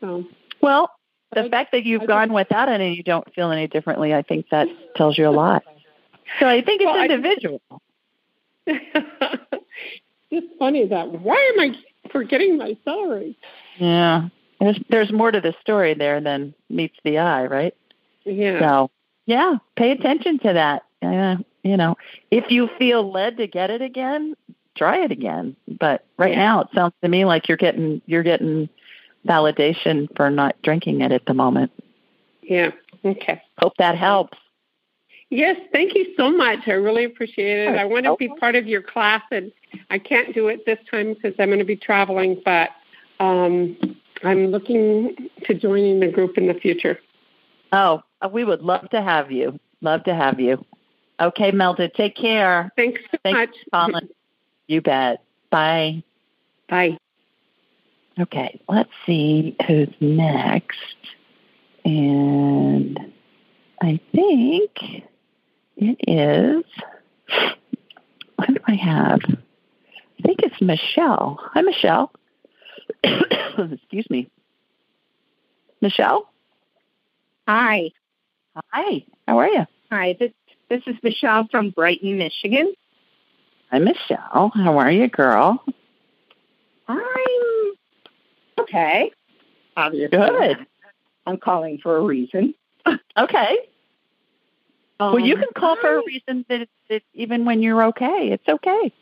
[0.04, 0.26] So,
[0.62, 0.92] well,
[1.34, 3.68] the I, fact that you've I gone just, without it and you don't feel any
[3.68, 5.64] differently, I think that tells you a lot.
[6.42, 7.62] So I think it's well, individual.
[8.68, 13.38] it's funny that why am I forgetting my celery?
[13.78, 14.28] Yeah,
[14.60, 17.76] there's there's more to the story there than meets the eye, right?
[18.26, 18.60] Yeah.
[18.60, 18.92] So
[19.26, 20.84] yeah, pay attention to that.
[21.02, 21.96] Uh, you know,
[22.30, 24.36] if you feel led to get it again,
[24.76, 25.56] try it again.
[25.68, 26.46] But right yeah.
[26.46, 28.70] now, it sounds to me like you're getting you're getting
[29.28, 31.72] validation for not drinking it at the moment.
[32.42, 32.72] Yeah.
[33.06, 33.42] Okay.
[33.60, 34.38] Hope that helps.
[35.30, 36.60] Yes, thank you so much.
[36.68, 37.76] I really appreciate it.
[37.76, 39.52] I want to be part of your class, and
[39.90, 42.70] I can't do it this time because I'm going to be traveling, but
[43.20, 43.76] um,
[44.24, 47.00] I'm looking to joining the group in the future.
[47.72, 49.60] Oh, uh, we would love to have you.
[49.82, 50.64] Love to have you.
[51.20, 52.72] Okay, Melda, take care.
[52.76, 53.40] Thanks so Thanks,
[53.72, 53.90] much.
[53.90, 54.10] Colin.
[54.68, 55.24] You bet.
[55.50, 56.04] Bye.
[56.70, 56.98] Bye.
[58.20, 60.78] Okay, let's see who's next.
[61.84, 63.00] And
[63.82, 65.04] I think
[65.78, 66.64] It is.
[68.36, 69.20] What do I have?
[69.24, 71.40] I think it's Michelle.
[71.54, 72.12] Hi, Michelle.
[73.04, 74.30] Excuse me.
[75.82, 76.30] Michelle?
[77.48, 77.90] Hi.
[78.72, 79.04] Hi.
[79.28, 79.66] How are you?
[79.92, 80.16] Hi.
[80.20, 80.32] This,
[80.70, 82.74] this is Michelle from Brighton, Michigan.
[83.72, 84.52] Hi, Michelle.
[84.54, 85.64] How are you, girl?
[86.88, 86.98] I'm
[88.60, 89.12] okay.
[89.76, 90.18] Obviously.
[90.18, 90.66] Good.
[91.26, 92.54] I'm calling for a reason.
[93.18, 93.58] Okay.
[95.00, 98.48] Um, well, you can call for a reason that, that even when you're okay, it's
[98.48, 98.94] okay.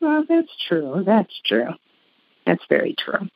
[0.00, 1.02] Well, that's true.
[1.06, 1.70] That's true.
[2.46, 3.28] That's very true.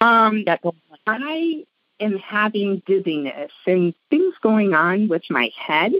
[0.00, 0.74] Um, Yeah, go
[1.06, 1.22] on.
[1.24, 1.64] I
[2.00, 5.92] am having dizziness and things going on with my head.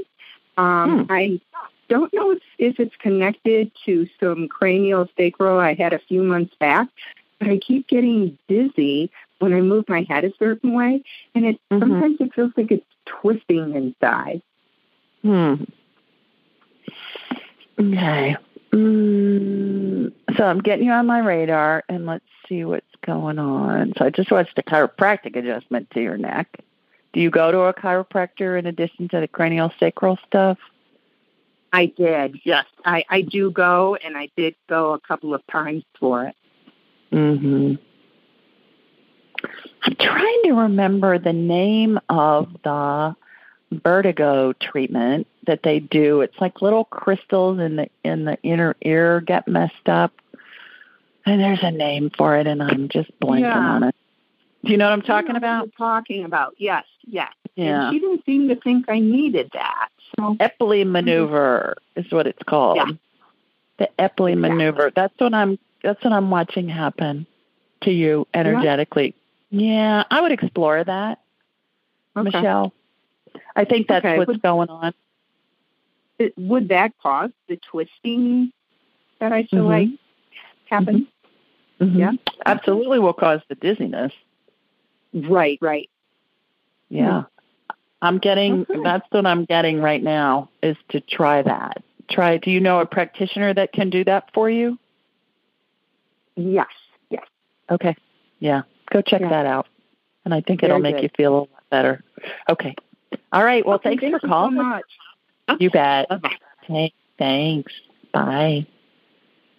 [0.57, 1.13] Um, Hmm.
[1.13, 1.41] I
[1.89, 6.55] don't know if, if it's connected to some cranial sacral I had a few months
[6.59, 6.89] back,
[7.39, 11.03] but I keep getting dizzy when I move my head a certain way,
[11.35, 11.81] and it Mhm.
[11.81, 14.43] sometimes it feels like it's twisting inside.
[15.23, 15.55] Hmm.
[17.79, 18.37] Okay.
[18.73, 23.93] Mm, so I'm getting you on my radar, and let's see what's going on.
[23.97, 26.59] So I just watched a chiropractic adjustment to your neck.
[27.13, 30.59] Do you go to a chiropractor in addition to the cranial sacral stuff?
[31.73, 32.67] I did, yes.
[32.85, 36.35] I, I do go, and I did go a couple of times for it.
[37.13, 37.75] Mm-hmm.
[39.83, 43.15] I'm trying to remember the name of the
[43.73, 46.21] vertigo treatment that they do.
[46.23, 50.13] It's like little crystals in the in the inner ear get messed up.
[51.25, 53.59] And there's a name for it and I'm just blanking Yeah.
[53.59, 53.95] on it.
[54.65, 55.71] Do you know what I'm talking know what about?
[55.79, 57.33] talking about, yes, yes.
[57.55, 57.87] Yeah.
[57.89, 59.89] And she didn't seem to think I needed that.
[60.17, 62.77] So Epley maneuver is what it's called.
[62.77, 62.87] Yeah.
[63.79, 64.35] The Epley Exactly.
[64.37, 64.91] maneuver.
[64.95, 67.27] That's what I'm that's what I'm watching happen
[67.83, 69.15] to you energetically.
[69.51, 71.21] Yeah, I would explore that.
[72.17, 72.25] okay.
[72.25, 72.73] Michelle.
[73.55, 74.93] I think that's Okay, what's would- going on.
[76.19, 78.51] It- would that cause the twisting
[79.21, 79.69] that I feel Mhm.
[79.69, 79.89] like
[80.69, 81.07] happen?
[81.81, 81.99] Mhm.
[81.99, 82.13] Yeah.
[82.45, 84.13] Absolutely will cause the dizziness.
[85.15, 85.89] Right, right.
[86.89, 87.25] Yeah.
[88.03, 88.81] I'm getting Okay.
[88.83, 91.83] that's what I'm getting right now is to try that.
[92.09, 94.79] Try do you know a practitioner that can do that for you?
[96.37, 96.67] Yes,
[97.11, 97.25] yes.
[97.71, 97.97] Okay.
[98.39, 98.63] Yeah.
[98.93, 99.31] Go check Yeah.
[99.31, 99.67] that out.
[100.25, 101.05] And I think it'll make good.
[101.05, 102.03] you feel a lot better.
[102.49, 102.75] Okay.
[103.33, 103.65] All right.
[103.65, 104.57] Well, Okay, thanks thank for you calling.
[104.57, 105.61] So much.
[105.61, 106.09] You bet.
[106.09, 106.37] Bye-bye.
[106.65, 107.73] Okay, thanks.
[108.13, 108.67] Bye.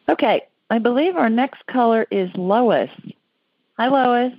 [0.09, 2.89] Okay, I believe our next caller is Lois.
[3.77, 4.33] Hi, Lois.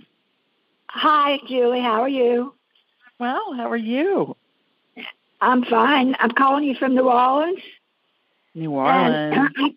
[0.90, 1.80] Hi, Julie.
[1.80, 2.54] How are you?
[3.18, 4.36] Well, how are you?
[5.40, 6.14] I'm fine.
[6.18, 7.60] I'm calling you from New Orleans.
[8.54, 9.50] New Orleans.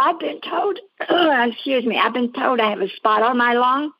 [0.00, 3.92] I've been told, excuse me, I've been told I have a spot on my lung.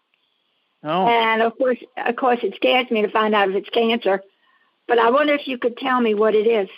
[0.83, 4.23] Oh, And of course, of course, it scares me to find out if it's cancer.
[4.89, 6.69] But I wonder if you could tell me what it is.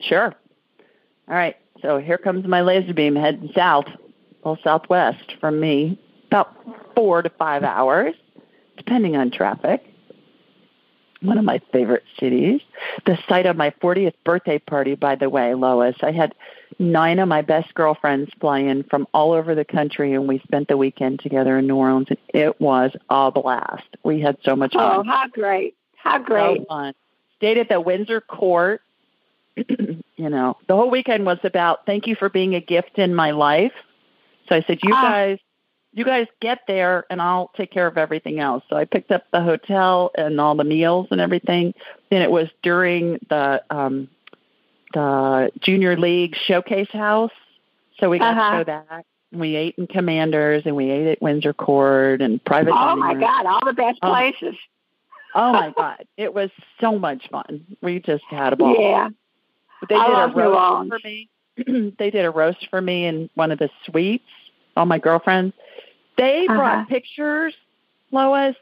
[0.00, 0.34] sure.
[1.28, 3.86] All right, so here comes my laser beam heading south,
[4.44, 6.54] well, southwest from me, about
[6.94, 8.14] four to five hours,
[8.76, 9.82] depending on traffic.
[11.22, 12.60] One of my favorite cities.
[13.06, 15.96] The site of my 40th birthday party, by the way, Lois.
[16.02, 16.34] I had
[16.78, 20.68] nine of my best girlfriends fly in from all over the country, and we spent
[20.68, 22.08] the weekend together in New Orleans.
[22.08, 23.84] And it was a blast.
[24.04, 24.96] We had so much fun.
[24.96, 25.74] Oh, how great.
[25.96, 26.58] How great.
[26.60, 26.94] So fun.
[27.36, 28.80] Stayed at the Windsor Court.
[29.56, 33.30] you know, the whole weekend was about thank you for being a gift in my
[33.30, 33.72] life.
[34.48, 35.02] So I said, you Ah.
[35.02, 35.38] guys,
[35.92, 38.62] you guys get there, and I'll take care of everything else.
[38.68, 41.72] So I picked up the hotel and all the meals and everything.
[42.10, 44.08] And it was during the um,
[44.94, 47.30] the junior league showcase house,
[47.98, 48.50] so we got Uh-huh.
[48.50, 49.06] to show that.
[49.32, 52.72] We ate in Commanders and we ate at Windsor Court and private.
[52.74, 53.20] Oh, my room.
[53.20, 53.46] God.
[53.46, 54.08] All the best Oh.
[54.10, 54.54] places.
[55.34, 57.64] Oh my God, it was so much fun.
[57.82, 58.74] We just had a ball.
[58.78, 59.08] Yeah.
[59.88, 61.28] They I did a roast for me.
[61.98, 64.24] they did a roast for me in one of the suites.
[64.76, 65.54] All my girlfriends.
[66.16, 66.56] They Uh-huh.
[66.56, 67.54] brought pictures,
[68.12, 68.56] Lois.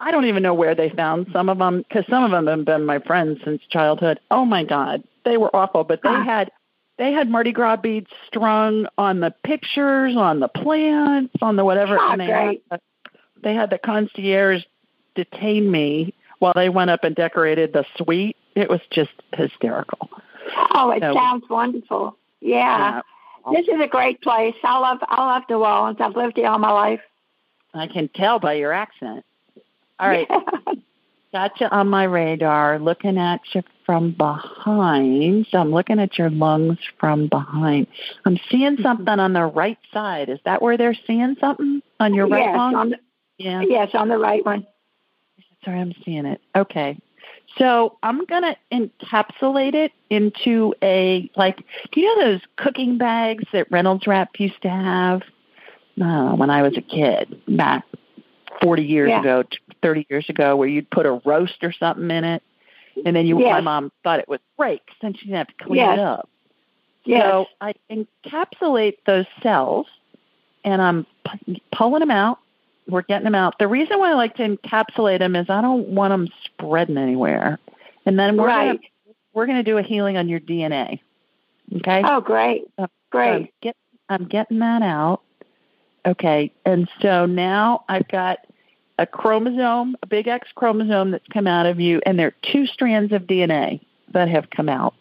[0.00, 2.64] I don't even know where they found some of them because some of them have
[2.64, 4.20] been my friends since childhood.
[4.30, 5.84] Oh my God, they were awful.
[5.84, 6.24] But they ah.
[6.24, 6.50] had
[6.98, 11.98] they had Mardi Gras beads strung on the pictures, on the plants, on the whatever.
[11.98, 12.62] Oh, and they great.
[12.70, 12.80] had,
[13.42, 14.62] they had the concierge
[15.14, 18.36] detain me while they went up and decorated the suite.
[18.54, 20.10] It was just hysterical.
[20.74, 22.16] Oh, it So- sounds wonderful.
[22.40, 23.02] Yeah.
[23.52, 24.54] This is a great place.
[24.62, 25.96] I love I love New Orleans.
[26.00, 27.00] I've lived here all my life.
[27.74, 29.24] I can tell by your accent.
[30.00, 30.28] All right,
[31.32, 35.46] got you on my radar, looking at you from behind.
[35.50, 37.86] So I'm looking at your lungs from behind.
[38.24, 40.28] I'm seeing something on the right side.
[40.28, 42.74] Is that where they're seeing something on your right yes, lung?
[42.76, 42.98] on the,
[43.38, 44.66] yeah, yes, on the right one.
[45.64, 46.40] sorry, I'm seeing it.
[46.54, 46.98] Okay.
[47.56, 53.44] So I'm going to encapsulate it into a, like, do you know those cooking bags
[53.52, 55.22] that Reynolds Wrap used to have
[56.00, 57.84] uh, when I was a kid, back
[58.62, 59.20] 40 years Yeah.
[59.20, 59.44] ago,
[59.82, 62.42] 30 years ago, where you'd put a roast or something in it?
[63.04, 65.64] And then you, my mom thought it was great 'cause then she didn't have to
[65.64, 65.98] clean Yes.
[65.98, 66.28] it up.
[67.04, 67.22] Yes.
[67.22, 69.86] So I encapsulate those cells
[70.64, 72.38] and I'm pu- pulling them out.
[72.88, 73.58] We're getting them out.
[73.58, 77.58] The reason why I like to encapsulate them is I don't want them spreading anywhere.
[78.04, 78.66] And then we're Right.
[78.66, 78.78] gonna
[79.34, 80.98] we're gonna do a healing on your DNA.
[81.76, 82.02] Okay.
[82.04, 82.64] oh, great.
[82.78, 83.52] So Great.
[83.60, 83.76] get
[84.08, 85.20] I'm getting that out.
[86.04, 86.50] Okay.
[86.64, 88.38] And so now I've got
[88.98, 92.66] a chromosome, a big X chromosome that's come out of you, and there are two
[92.66, 93.80] strands of DNA
[94.12, 94.94] that have come out.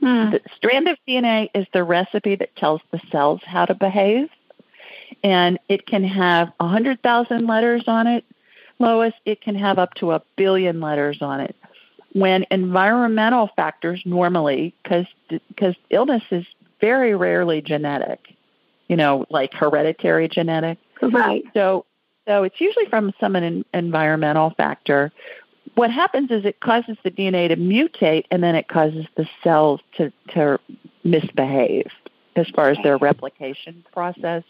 [0.00, 0.30] Hmm.
[0.30, 4.28] The strand of DNA is the recipe that tells the cells how to behave.
[5.24, 8.24] And it can have a 100,000 letters on it.
[8.78, 11.56] Lois, it can have up to a billion letters on it.
[12.12, 16.46] When environmental factors normally, because because illness is
[16.80, 18.20] very rarely genetic,
[18.88, 20.78] you know, like hereditary genetic.
[21.02, 21.44] Right.
[21.54, 21.84] So,
[22.28, 25.10] so it's usually from some en- environmental factor.
[25.74, 29.80] What happens is it causes the DNA to mutate, and then it causes the cells
[29.96, 30.58] to to
[31.04, 31.90] misbehave
[32.36, 34.44] as far as their replication process.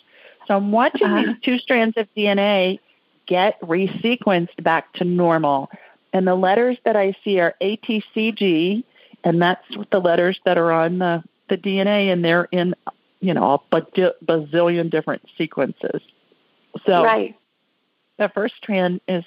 [0.47, 1.27] So I'm watching Uh-huh.
[1.27, 2.81] these two strands of DNA
[3.27, 5.71] get resequenced back to normal,
[6.12, 8.83] and the letters that I see are ATCG,
[9.23, 12.75] and that's the letters that are on the the DNA, and they're in
[13.21, 16.01] you know a bazillion different sequences.
[16.87, 17.35] So right.
[18.19, 19.25] The first strand is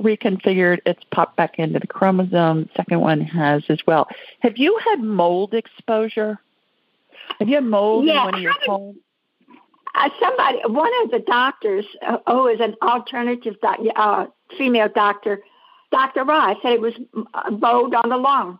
[0.00, 0.80] reconfigured.
[0.86, 2.68] It's popped back into the chromosome.
[2.76, 4.08] Second one has as well.
[4.40, 6.38] Have you had mold exposure?
[7.38, 8.96] Have you had mold Yeah, in one of your homes?
[9.94, 14.26] Uh, somebody, one of the doctors, uh, is an alternative doc, uh,
[14.58, 15.40] female doctor,
[15.92, 16.24] Dr.
[16.24, 16.94] Ross, said it was
[17.32, 18.58] uh, mold on the lung.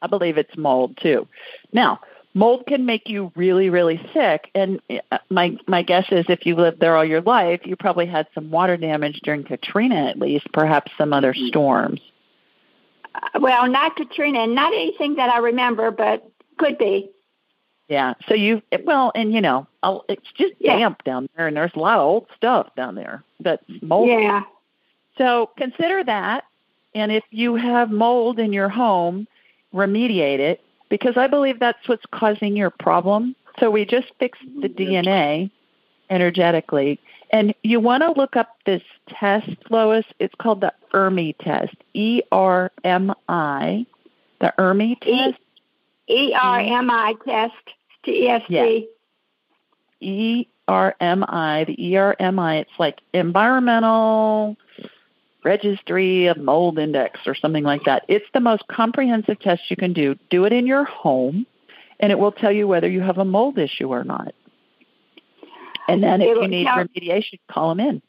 [0.00, 1.28] I believe it's mold too.
[1.72, 2.00] Now,
[2.34, 4.50] mold can make you really, really sick.
[4.54, 8.06] And uh, my my guess is, if you lived there all your life, you probably
[8.06, 12.00] had some water damage during Katrina, at least, perhaps some other storms.
[13.14, 17.10] Uh, well, not Katrina, and not anything that I remember, but could be.
[17.88, 18.14] Yeah.
[18.28, 19.66] So you well, and you know,
[20.08, 20.78] it's just Yeah.
[20.78, 24.08] damp down there, and there's a lot of old stuff down there that's mold.
[24.08, 24.44] Yeah.
[25.18, 26.44] So consider that,
[26.94, 29.26] and if you have mold in your home,
[29.74, 30.60] remediate it
[30.90, 33.34] because I believe that's what's causing your problem.
[33.58, 35.50] So we just fixed the DNA
[36.10, 37.00] energetically,
[37.30, 40.04] and you want to look up this test, Lois.
[40.18, 41.74] It's called the ERMI test.
[41.94, 43.86] E R M I.
[44.40, 45.40] The ERMI test.
[46.08, 47.54] E R M I test
[48.04, 48.88] to EST.
[50.00, 54.56] E R M I, the E R M I, it's like Environmental
[55.44, 58.04] Registry of Mold Index or something like that.
[58.08, 60.16] It's the most comprehensive test you can do.
[60.30, 61.46] Do it in your home,
[61.98, 64.34] and it will tell you whether you have a mold issue or not.
[65.88, 68.02] And then if you need remediation, call them in.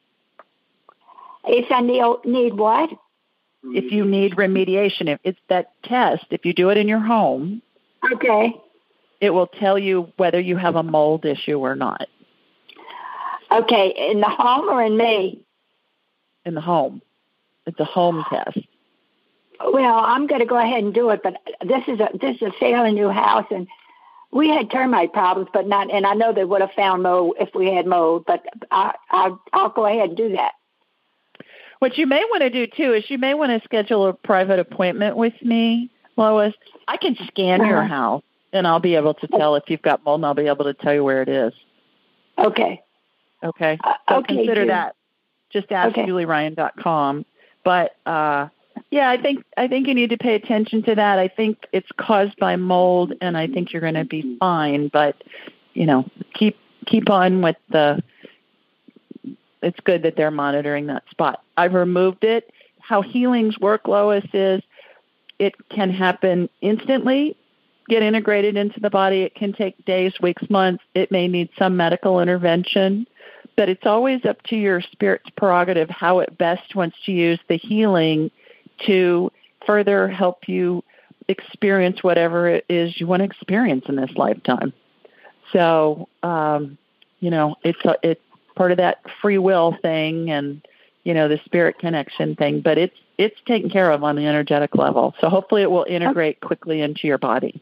[1.45, 2.89] If I need, need what?
[3.63, 7.61] If you need remediation, if it's that test, if you do it in your home,
[8.13, 8.53] Okay.
[9.19, 12.07] it will tell you whether you have a mold issue or not
[13.51, 14.09] Okay.
[14.11, 15.41] In the home or in me?
[16.45, 17.01] in the home.
[17.65, 18.57] It's a home test.
[19.63, 22.41] Well, I'm going to go ahead and do it, but this is a this is
[22.43, 23.67] a fairly new house, and
[24.31, 25.91] we had termite problems, but not.
[25.91, 29.31] And I know they would have found mold if we had mold, but I, I
[29.53, 30.53] I'll go ahead and do that.
[31.79, 34.59] What you may want to do too is you may want to schedule a private
[34.59, 36.53] appointment with me, Lois.
[36.87, 37.87] I can scan your Uh-huh.
[37.87, 40.65] house and I'll be able to tell if you've got mold and I'll be able
[40.65, 41.53] to tell you where it is.
[42.37, 42.81] Okay.
[43.43, 43.79] Okay.
[43.83, 44.67] Uh, So okay, consider Julie.
[44.67, 44.95] that.
[45.51, 46.05] Just ask Okay.
[46.05, 47.25] julieryan.com.
[47.63, 48.47] But uh
[48.89, 51.17] yeah, I think I think you need to pay attention to that.
[51.17, 55.15] I think it's caused by mold and I think you're going to be fine, but
[55.73, 58.03] you know, keep keep on with the
[59.61, 61.43] it's good that they're monitoring that spot.
[61.55, 62.51] I've removed it.
[62.79, 64.61] How healings work, Lois, is
[65.39, 67.37] it can happen instantly,
[67.87, 69.21] get integrated into the body.
[69.21, 70.83] It can take days, weeks, months.
[70.95, 73.07] It may need some medical intervention,
[73.55, 77.57] but it's always up to your spirit's prerogative how it best wants to use the
[77.57, 78.31] healing
[78.85, 79.31] to
[79.65, 80.83] further help you
[81.27, 84.73] experience whatever it is you want to experience in this lifetime.
[85.53, 86.77] So, um,
[87.19, 88.21] you know, it's a, it's
[88.55, 90.65] part of that free will thing and
[91.03, 94.75] you know the spirit connection thing, but it's it's taken care of on the energetic
[94.75, 95.13] level.
[95.19, 97.61] So hopefully it will integrate quickly into your body.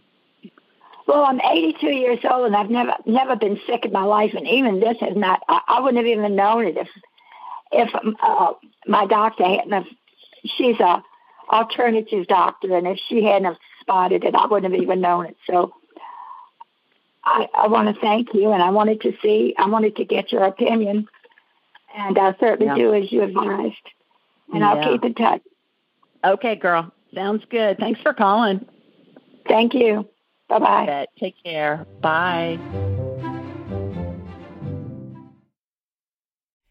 [1.10, 4.48] Well, I'm 82 years old, and I've never never been sick in my life, and
[4.48, 5.42] even this has not.
[5.50, 6.88] I, I wouldn't have even known it if
[7.72, 8.54] if uh,
[8.86, 9.72] my doctor hadn't.
[9.72, 9.88] Have,
[10.46, 11.02] she's a
[11.52, 15.38] alternative doctor, and if she hadn't have spotted it, I wouldn't have even known it.
[15.48, 15.74] So
[17.26, 20.32] I, I want to thank you, and I wanted to see, I wanted to get
[20.32, 21.08] your opinion,
[21.98, 22.76] and I'll certainly yeah.
[22.76, 23.74] do as you advised.
[24.54, 24.74] And yeah.
[24.74, 25.42] I'll keep in touch.
[26.24, 26.92] Okay, girl.
[27.16, 27.80] Sounds good.
[27.80, 28.64] Thanks for calling.
[29.48, 30.08] Thank you.
[30.50, 31.06] Bye bye.
[31.20, 31.86] Take care.
[32.02, 32.60] Bye.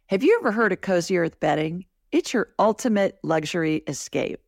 [0.06, 1.84] Have you ever heard of Cozy Earth bedding?
[2.10, 4.40] It's your ultimate luxury escape.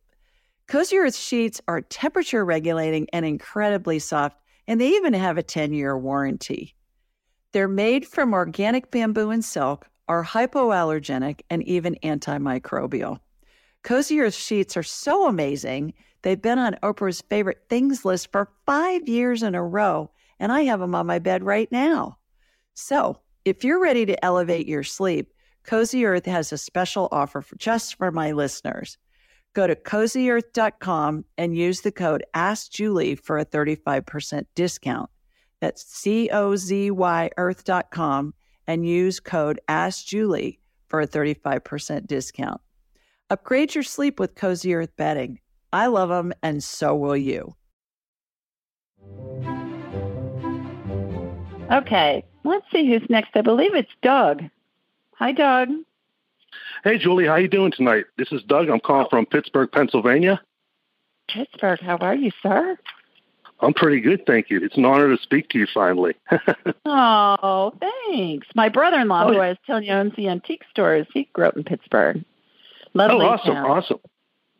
[0.67, 5.73] Cozy Earth sheets are temperature regulating and incredibly soft, and they even have a 10
[5.73, 6.75] year warranty.
[7.53, 13.19] They're made from organic bamboo and silk, are hypoallergenic, and even antimicrobial.
[13.83, 19.07] Cozy Earth sheets are so amazing, they've been on Oprah's favorite things list for five
[19.07, 22.17] years in a row, and I have them on my bed right now.
[22.73, 27.55] So, if you're ready to elevate your sleep, Cozy Earth has a special offer for
[27.57, 28.97] just for my listeners.
[29.53, 35.09] Go to cozyearth.com and use the code AskJulie for a 35% discount.
[35.59, 38.33] That's C O Z Y earth.com
[38.67, 42.61] and use code AskJulie for a 35% discount.
[43.29, 45.39] Upgrade your sleep with Cozy Earth bedding.
[45.73, 47.55] I love them, and so will you.
[51.71, 53.31] Okay, let's see who's next.
[53.35, 54.43] I believe it's Doug.
[55.15, 55.69] Hi, Doug.
[56.83, 57.25] Hey, Julie.
[57.25, 58.05] How are you doing tonight?
[58.17, 58.69] This is Doug.
[58.69, 60.41] I'm calling from Pittsburgh, Pennsylvania.
[61.29, 61.79] Pittsburgh.
[61.79, 62.77] How are you, sir?
[63.61, 64.59] I'm pretty good, thank you.
[64.63, 66.15] It's an honor to speak to you finally.
[66.85, 68.47] oh, thanks.
[68.55, 71.55] My brother-in-law, oh, who I was telling you owns the antique stores, he grew up
[71.55, 72.17] in Pittsburgh.
[72.23, 73.69] Oh, Lovely oh, awesome, town.
[73.69, 73.99] awesome.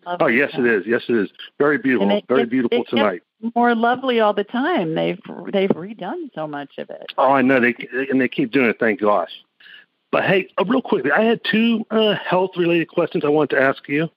[0.06, 0.66] Lovely oh, yes, town.
[0.66, 0.84] it is.
[0.88, 1.30] Yes, it is.
[1.58, 2.10] Very beautiful.
[2.12, 3.22] It, Very it, beautiful it tonight.
[3.56, 4.96] More lovely all the time.
[4.96, 5.20] They've
[5.52, 7.12] they've redone so much of it.
[7.18, 7.60] Oh, I know.
[7.60, 7.76] They
[8.10, 8.78] and they keep doing it.
[8.80, 9.32] Thank gosh.
[10.12, 13.62] But hey, uh, real quickly, I had two uh, health related questions I wanted to
[13.62, 14.10] ask you.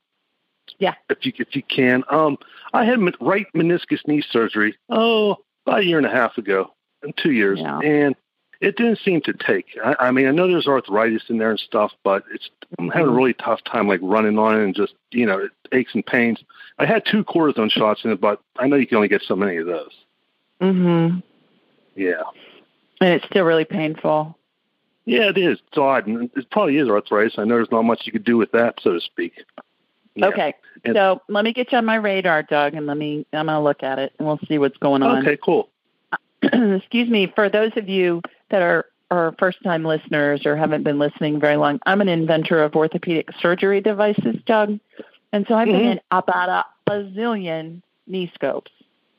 [0.79, 0.95] Yeah.
[1.09, 2.39] If you if you can, um,
[2.73, 4.77] I had right meniscus knee surgery.
[4.89, 6.73] Oh, about a year and a half ago,
[7.03, 7.79] and two years, yeah.
[7.79, 8.17] and
[8.65, 9.67] it didn't seem to take.
[9.85, 12.49] I, I mean, I know there's arthritis in there and stuff, but it's
[12.79, 13.17] I'm having a mm-hmm.
[13.17, 16.39] really tough time like running on it and just you know it aches and pains.
[16.79, 19.37] I had two cortisone shots in it, but I know you can only get so
[19.37, 19.93] many of those.
[20.61, 21.23] Mhm.
[21.95, 22.23] Yeah.
[23.01, 24.37] And it's still really painful.
[25.05, 25.59] Yeah, it is.
[25.69, 27.35] It's odd, and it probably is arthritis.
[27.39, 29.35] I know there's not much you could do with that, so to speak.
[30.15, 30.27] Yeah.
[30.29, 30.55] Okay,
[30.85, 33.27] and, so let me get you on my radar, Doug, and let me.
[33.33, 35.19] I'm going to look at it, and we'll see what's going on.
[35.19, 35.69] Okay, cool.
[36.43, 38.23] Excuse me, for those of you
[38.55, 42.63] that are are first time listeners or haven't been listening very long, I'm an inventor
[42.63, 44.79] of orthopedic surgery devices, Doug,
[45.33, 45.79] and so I've mm-hmm.
[45.79, 48.71] been in about a bazillion knee scopes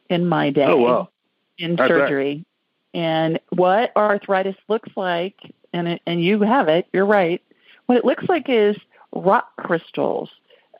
[0.10, 1.10] in my day oh, wow.
[1.58, 2.46] in I surgery.
[2.94, 3.02] Bet.
[3.02, 5.36] And what arthritis looks like
[5.74, 6.88] and it, and you have it.
[6.94, 7.42] You're right.
[7.88, 8.78] What it looks like is
[9.14, 10.30] rock crystals,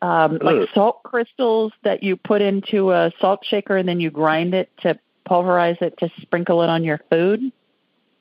[0.02, 4.54] um, like salt crystals that you put into a salt shaker and then you grind
[4.54, 7.52] it to pulverize it to sprinkle it on your food.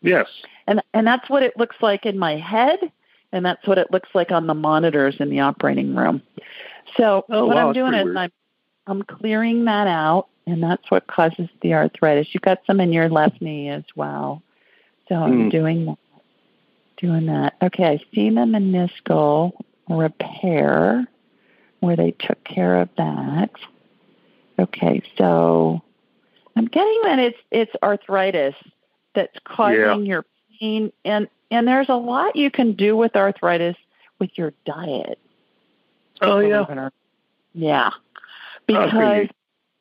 [0.04, 0.26] Yes.
[0.66, 2.78] And and that's what it looks like in my head,
[3.32, 6.22] and that's what it looks like on the monitors in the operating room.
[6.96, 8.16] So oh, what wow, I'm doing is weird.
[8.16, 8.32] I'm
[8.86, 12.28] I'm clearing that out, and that's what causes the arthritis.
[12.32, 14.42] You've got some in your left knee as well.
[15.08, 15.50] So I'm Mm.
[15.50, 15.98] doing that
[16.98, 17.54] doing that.
[17.62, 19.52] Okay, I see the meniscal
[19.88, 21.06] repair
[21.80, 23.50] where they took care of that.
[24.58, 25.82] Okay, so
[26.56, 28.54] I'm getting that it's it's arthritis
[29.14, 29.96] that's causing Yeah.
[29.96, 30.24] your
[30.60, 33.76] pain and and there's a lot you can do with arthritis
[34.18, 35.18] with your diet.
[36.20, 36.88] Oh yeah.
[37.52, 37.90] Yeah.
[38.70, 39.28] Okay.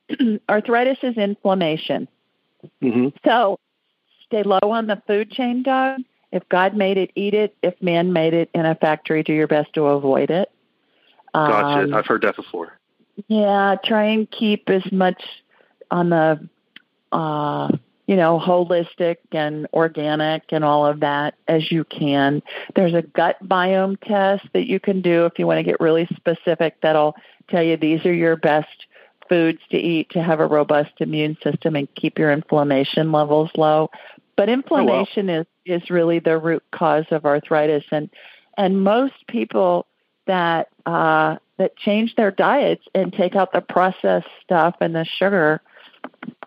[0.10, 2.08] Because arthritis is inflammation.
[2.82, 3.60] hmm So
[4.26, 6.02] stay low on the food chain, Doug.
[6.32, 7.56] If God made it, eat it.
[7.62, 10.50] If man made it in a factory, do your best to avoid it.
[11.34, 11.84] Gotcha.
[11.84, 12.78] Um, I've heard that before.
[13.28, 15.24] yeah, try and keep as much
[15.92, 16.50] on the,
[17.12, 17.70] uh,
[18.06, 22.42] you know, holistic and organic and all of that as you can.
[22.76, 26.08] There's a gut biome test that you can do if you want to get really
[26.16, 26.76] specific.
[26.82, 27.16] That'll
[27.50, 28.88] tell you these are your best
[29.30, 33.90] foods to eat to have a robust immune system and keep your inflammation levels low.
[34.36, 38.10] But inflammation is is really the root cause of arthritis, and
[38.58, 39.86] and most people
[40.26, 45.62] that uh, that change their diets and take out the processed stuff and the sugar,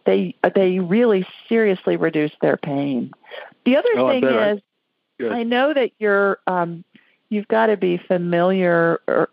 [0.06, 3.10] they they really seriously reduce their pain.
[3.64, 4.60] The other Oh, thing I- is,
[5.18, 5.32] Good.
[5.32, 6.84] I know that you're um,
[7.30, 9.28] you've got to be familiar, or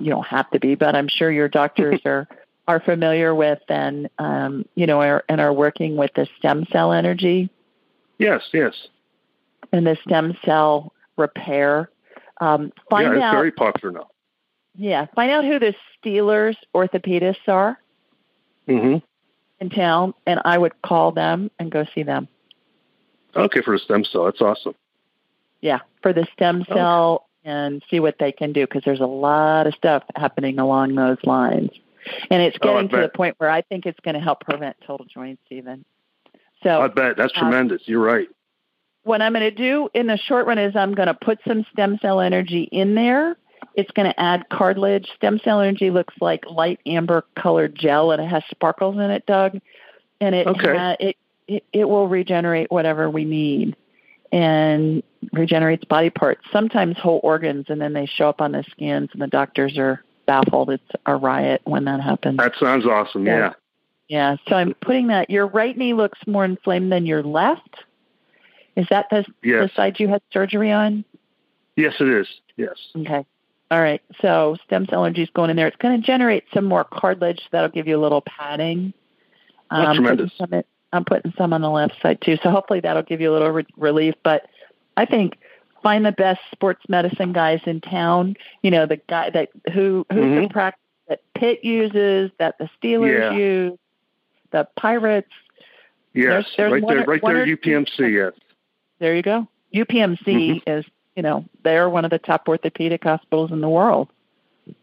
[0.00, 2.28] you don't have to be, but I'm sure your doctors are
[2.68, 6.92] are familiar with and um, you know are, and are working with the stem cell
[6.92, 7.50] energy
[8.18, 8.74] Yes, yes.
[9.72, 11.90] and the stem cell repair.
[12.40, 14.08] Um, find yeah, it's out very popular now.
[14.76, 17.78] Yeah, find out who the Steelers orthopedists are
[18.68, 18.98] Mm-hmm.
[19.62, 22.28] In town, and I would call them and go see them.
[23.34, 24.74] Okay, for a stem cell, that's awesome.
[25.62, 29.66] Yeah, for the stem cell and see what they can do because there's a lot
[29.66, 31.70] of stuff happening along those lines.
[32.30, 34.76] And it's Oh, getting to the point where I think it's going to help prevent
[34.86, 35.84] total joints even.
[36.62, 37.82] So I bet that's uh, tremendous.
[37.86, 38.28] You're right.
[39.04, 41.64] what I'm going to do in the short run is I'm going to put some
[41.72, 43.36] stem cell energy in there.
[43.74, 45.08] It's going to add cartilage.
[45.16, 49.24] Stem cell energy looks like light amber colored gel and it has sparkles in it,
[49.26, 49.58] Doug.
[50.20, 50.76] And it Okay.
[50.76, 51.16] ha- it,
[51.48, 53.76] it it will regenerate whatever we need
[54.30, 55.02] and
[55.32, 59.20] regenerates body parts, sometimes whole organs, and then they show up on the scans and
[59.20, 60.70] the doctors are baffled.
[60.70, 62.38] It's a riot when that happens.
[62.38, 63.26] That sounds awesome.
[63.26, 63.38] Yeah.
[63.38, 63.52] Yeah.
[64.08, 65.30] Yeah, so I'm putting that.
[65.30, 67.76] Your right knee looks more inflamed than your left.
[68.76, 69.70] Is that the, Yes.
[69.70, 71.04] the side you had surgery on?
[71.76, 72.26] Yes, it is.
[72.56, 72.74] Yes.
[72.94, 73.24] Okay.
[73.72, 74.02] All right.
[74.20, 75.66] So stem cell energy is going in there.
[75.66, 77.40] It's going to generate some more cartilage.
[77.52, 78.92] That'll give you a little padding.
[79.70, 80.32] I'm putting tremendous.
[80.36, 82.36] some in- I'm putting some on the left side too.
[82.42, 84.14] So hopefully that'll give you a little re- relief.
[84.22, 84.46] But
[84.98, 85.38] I think
[85.82, 88.36] find the best sports medicine guys in town.
[88.62, 90.50] You know the guy that who who's the Mhm.
[90.50, 93.32] practice that Pitt uses, that the Steelers Yeah.
[93.32, 93.78] use,
[94.50, 95.32] the Pirates.
[96.12, 96.28] Yes.
[96.28, 98.08] There's- there's right there, right there, UPMC.
[98.14, 98.32] Yes.
[98.98, 99.48] There you go.
[99.72, 100.70] UPMC Mm-hmm.
[100.70, 100.84] is
[101.16, 104.08] you know they're one of the top orthopedic hospitals in the world.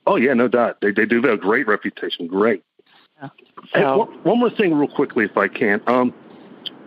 [0.05, 0.82] Oh yeah, no doubt.
[0.82, 2.27] They they do have a great reputation.
[2.27, 2.63] Great.
[3.21, 5.82] Hey, So- one, one more thing, real quickly, if I can.
[5.88, 6.13] Um,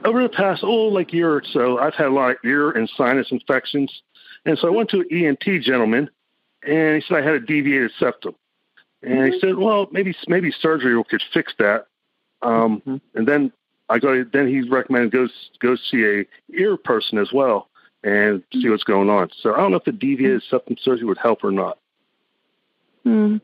[0.05, 2.91] over the past oh like year or so, I've had a lot of ear and
[2.97, 4.03] sinus infections,
[4.45, 6.11] and so I went to an ENT gentleman,
[6.67, 8.35] and he said I had a deviated septum,
[9.03, 11.87] and he said, well, maybe maybe surgery could fix that.
[12.41, 13.53] Um, and then
[13.89, 14.25] I go.
[14.25, 15.29] Then he recommended go
[15.61, 16.25] go see a
[16.57, 17.69] ear person as well
[18.05, 19.31] and see what's going on.
[19.41, 21.79] So I don't know if the deviated septum surgery would help or not.
[23.05, 23.37] Hmm.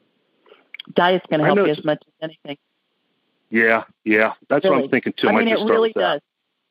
[0.95, 2.57] Diet's going to help you as much as anything.
[3.51, 5.29] Yeah, yeah, that's what I'm thinking too.
[5.29, 6.21] I might mean, it really does.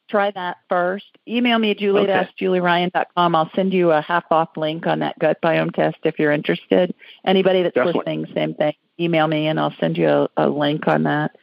[0.10, 1.06] Try that first.
[1.28, 2.12] Email me at julie Okay.
[2.14, 3.36] at askjulieryan.com.
[3.36, 6.94] I'll send you a half off link on that gut biome test if you're interested.
[7.26, 8.00] Anybody that's Definitely.
[8.20, 8.74] listening, same thing.
[9.00, 11.36] Email me and I'll send you a, a link on that.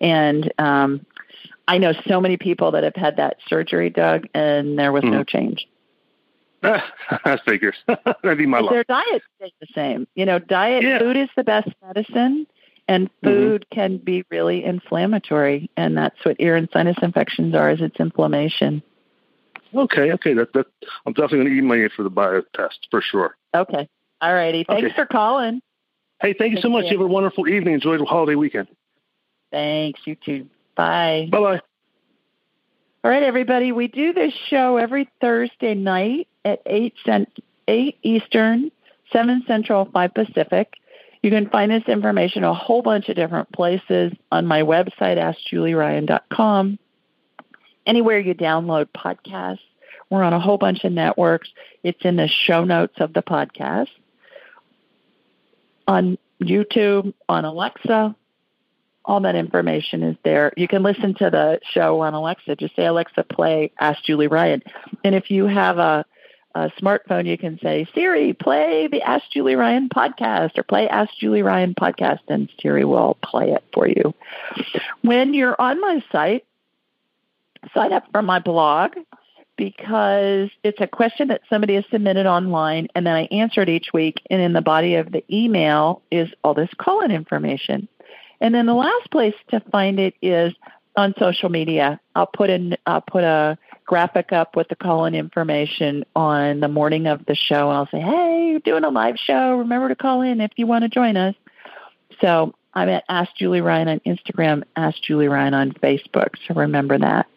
[0.00, 1.06] And um,
[1.68, 5.22] I know so many people that have had that surgery, Doug, and there was no
[5.22, 5.28] Mhm.
[5.28, 5.68] change.
[6.62, 8.72] I figures that'd be my luck.
[8.72, 10.06] Their diet stays the same.
[10.14, 10.98] You know, diet Yeah.
[10.98, 12.46] food is the best medicine,
[12.88, 13.26] and mm-hmm.
[13.26, 17.70] food can be really inflammatory, and that's what ear and sinus infections are.
[17.70, 18.82] Is it's inflammation.
[19.74, 20.66] Okay, okay, that that
[21.06, 23.36] I'm definitely going to email you for the bio test for sure.
[23.54, 23.88] Okay.
[24.20, 24.64] All righty.
[24.64, 24.94] Thanks Okay.
[24.94, 25.60] for calling.
[26.20, 26.84] Hey, thank you so much.
[26.84, 26.92] you.
[26.92, 27.74] You have a wonderful evening.
[27.74, 28.66] Enjoy the holiday weekend.
[29.52, 30.00] Thanks.
[30.04, 30.48] You too.
[30.74, 31.28] Bye.
[31.30, 31.60] Bye bye.
[33.04, 33.70] All right, everybody.
[33.70, 37.28] We do this show every Thursday night at eight cent
[37.66, 38.70] eight Eastern,
[39.12, 40.74] seven Central, five Pacific.
[41.22, 45.18] You can find this information a whole bunch of different places on my website,
[45.52, 46.78] AskJulieRyan.com.
[47.86, 49.58] Anywhere you download podcasts,
[50.10, 51.48] we're on a whole bunch of networks.
[51.82, 53.88] It's in the show notes of the podcast.
[55.86, 58.14] On YouTube, on Alexa,
[59.04, 60.52] all that information is there.
[60.56, 62.56] You can listen to the show on Alexa.
[62.56, 64.62] Just say, Alexa, play Ask Julie Ryan.
[65.02, 66.04] And if you have a,
[66.80, 71.42] smartphone, you can say, Siri, play the Ask Julie Ryan podcast or play Ask Julie
[71.42, 74.14] Ryan podcast, and Siri will play it for you.
[75.02, 76.44] When you're on my site,
[77.74, 78.96] sign up for my blog
[79.56, 83.88] because it's a question that somebody has submitted online and then I answer it each
[83.92, 84.22] week.
[84.30, 87.88] And in the body of the email is all this call in information.
[88.40, 90.54] And then the last place to find it is
[90.96, 92.00] on social media.
[92.14, 96.68] I'll put in I'll put a graphic up with the call in information on the
[96.68, 99.56] morning of the show and I'll say, Hey, you're doing a live show.
[99.56, 101.34] Remember to call in if you want to join us.
[102.20, 106.34] So I'm at Ask Julie Ryan on Instagram, Ask Julie Ryan on Facebook.
[106.46, 107.28] So remember that.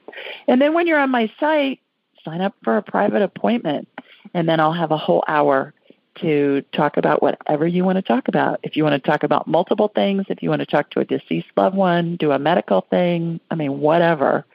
[0.46, 1.80] And then when you're on my site,
[2.26, 3.88] sign up for a private appointment.
[4.34, 5.74] And then I'll have a whole hour
[6.20, 8.60] to talk about whatever you want to talk about.
[8.62, 11.06] If you want to talk about multiple things, if you want to talk to a
[11.06, 14.46] deceased loved one, do a medical thing, I mean, whatever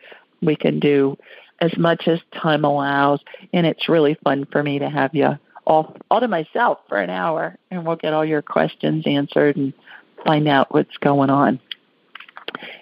[0.43, 1.17] we can do
[1.61, 3.21] as much as time allows.
[3.53, 7.11] And it's really fun for me to have you all, all to myself for an
[7.11, 9.73] hour, and we'll get all your questions answered and
[10.25, 11.61] find out what's going on.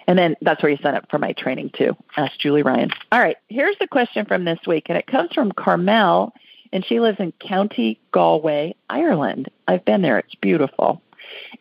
[0.07, 1.97] And then that's where you sign up for my training too.
[2.15, 2.91] Ask Julie Ryan.
[3.11, 6.33] All right, here's the question from this week, and it comes from Carmel,
[6.71, 9.49] and she lives in County Galway, Ireland.
[9.67, 11.01] I've been there, it's beautiful.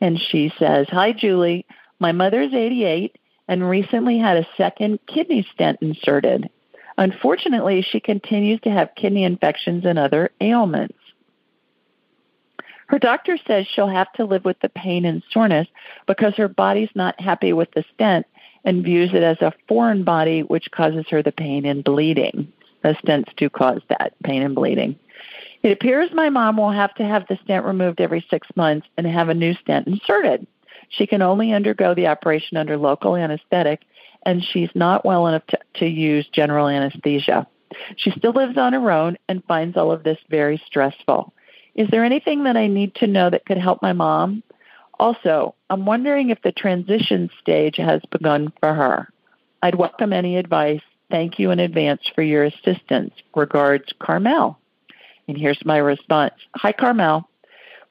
[0.00, 1.66] And she says, Hi, Julie.
[1.98, 3.16] My mother's 88
[3.48, 6.50] and recently had a second kidney stent inserted.
[6.96, 10.96] Unfortunately, she continues to have kidney infections and other ailments.
[12.86, 15.66] Her doctor says she'll have to live with the pain and soreness
[16.06, 18.26] because her body's not happy with the stent
[18.64, 22.52] and views it as a foreign body, which causes her the pain and bleeding.
[22.82, 24.96] The stents do cause that pain and bleeding.
[25.62, 29.06] It appears my mom will have to have the stent removed every six months and
[29.06, 30.46] have a new stent inserted.
[30.90, 33.80] She can only undergo the operation under local anesthetic,
[34.24, 37.46] and she's not well enough to, to use general anesthesia.
[37.96, 41.32] She still lives on her own and finds all of this very stressful.
[41.74, 44.42] Is there anything that I need to know that could help my mom?
[44.98, 49.08] Also, I'm wondering if the transition stage has begun for her.
[49.62, 50.82] I'd welcome any advice.
[51.10, 53.12] Thank you in advance for your assistance.
[53.34, 54.58] Regards, Carmel.
[55.26, 57.28] And here's my response Hi, Carmel.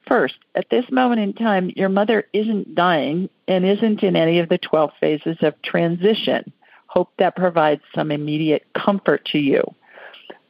[0.06, 4.48] First, at this moment in time, your mother isn't dying and isn't in any of
[4.48, 6.52] the 12 phases of transition.
[6.86, 9.62] Hope that provides some immediate comfort to you.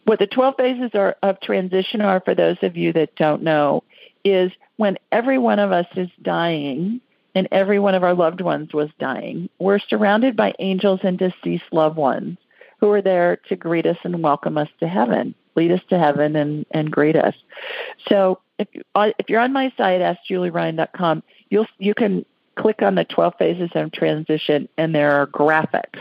[0.04, 3.84] What the 12 phases are, of transition are, for those of you that don't know,
[4.24, 7.00] is when every one of us is dying
[7.34, 11.64] and every one of our loved ones was dying, we're surrounded by angels and deceased
[11.72, 12.38] loved ones
[12.80, 16.36] who are there to greet us and welcome us to heaven, lead us to heaven
[16.36, 17.34] and, and greet us.
[18.08, 22.24] So if, you, uh, if you're on my site, askjulieryan.com, you'll, you can
[22.56, 26.00] click on the 12 phases of transition and there are graphics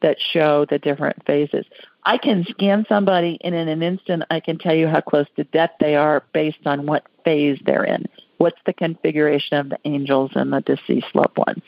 [0.00, 1.64] that show the different phases.
[2.04, 5.44] I can scan somebody and in an instant I can tell you how close to
[5.44, 8.06] death they are based on what phase they're in.
[8.38, 11.62] What's the configuration of the angels and the deceased loved ones?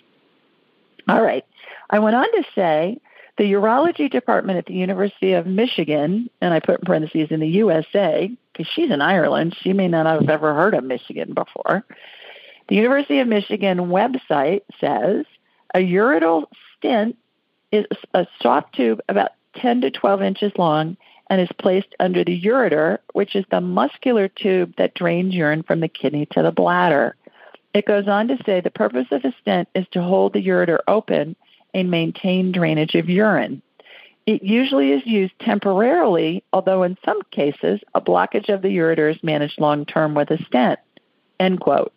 [1.09, 1.45] All right.
[1.91, 2.99] I went on to say
[3.37, 7.49] the urology department at the University of Michigan, and I put in parentheses in the
[7.49, 11.85] USA, because she's in Ireland, she may not have ever heard of Michigan before.
[12.69, 15.27] The University of Michigan website says
[15.75, 16.45] a ureteral
[16.77, 17.17] stent
[17.73, 20.97] is a soft tube about 10 to 12 inches long
[21.29, 25.81] and is placed under the ureter, which is the muscular tube that drains urine from
[25.81, 27.17] the kidney to the bladder.
[27.73, 30.79] It goes on to say the purpose of a stent is to hold the ureter
[30.87, 31.35] open
[31.75, 33.61] and maintain drainage of urine.
[34.27, 39.23] It usually is used temporarily, although in some cases a blockage of the ureter is
[39.23, 40.81] managed long term with a stent.
[41.39, 41.93] End quote.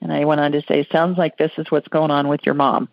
[0.00, 2.54] And I went on to say, sounds like this is what's going on with your
[2.54, 2.88] mom.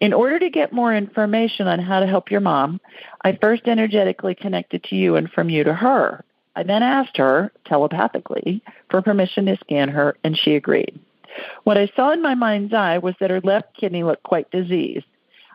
[0.00, 2.80] In order to get more information on how to help your mom,
[3.22, 6.24] I first energetically connected to you and from you to her.
[6.56, 10.98] I then asked her, telepathically, for permission to scan her, and she agreed.
[11.64, 15.06] What I saw in my mind's eye was that her left kidney looked quite diseased.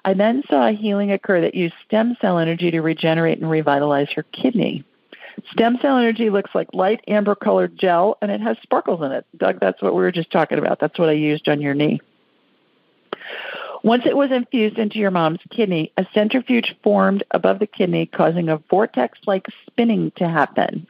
[0.08, 4.08] I then saw a healing occur that used stem cell energy to regenerate and revitalize
[4.16, 4.86] her kidney.
[5.52, 9.26] Stem cell energy looks like light amber colored gel and it has sparkles in it.
[9.36, 10.80] Doug, that's what we were just talking about.
[10.80, 12.00] That's what I used on your knee.
[13.84, 18.48] Once it was infused into your mom's kidney, a centrifuge formed above the kidney, causing
[18.48, 20.88] a vortex like spinning to happen.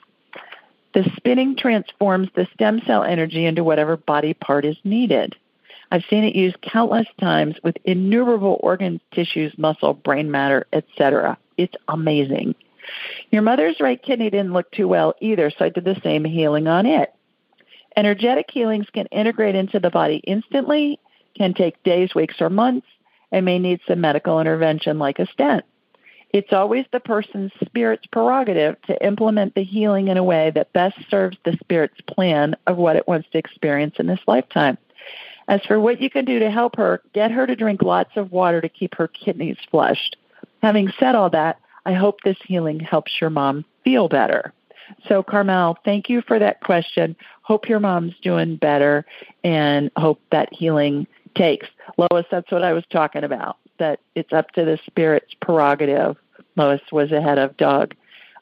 [0.94, 5.36] The spinning transforms the stem cell energy into whatever body part is needed.
[5.92, 11.38] I've seen it used countless times with innumerable organs, tissues, muscle, brain matter, etc.
[11.58, 12.56] It's amazing.
[13.32, 16.68] Your mother's right kidney didn't look too well either, so I did the same healing
[16.68, 17.14] on it.
[17.96, 21.00] Energetic healings can integrate into the body instantly
[21.36, 22.88] can take days, weeks, or months
[23.32, 25.66] and may need some medical intervention like a stent.
[26.34, 30.98] It's always the person's spirit's prerogative to implement the healing in a way that best
[31.10, 34.78] serves the spirit's plan of what it wants to experience in this lifetime.
[35.48, 38.32] As for what you can do to help her, get her to drink lots of
[38.32, 40.18] water to keep her kidneys flushed.
[40.62, 44.54] Having said all that, I hope this healing helps your mom feel better.
[45.08, 47.16] So, Carmel, thank you for that question.
[47.42, 49.06] Hope your mom's doing better
[49.44, 51.68] and hope that healing takes.
[51.98, 56.18] Lois, that's what I was talking about, that it's up to the spirit's prerogative.
[56.56, 57.94] Lois was ahead of Doug,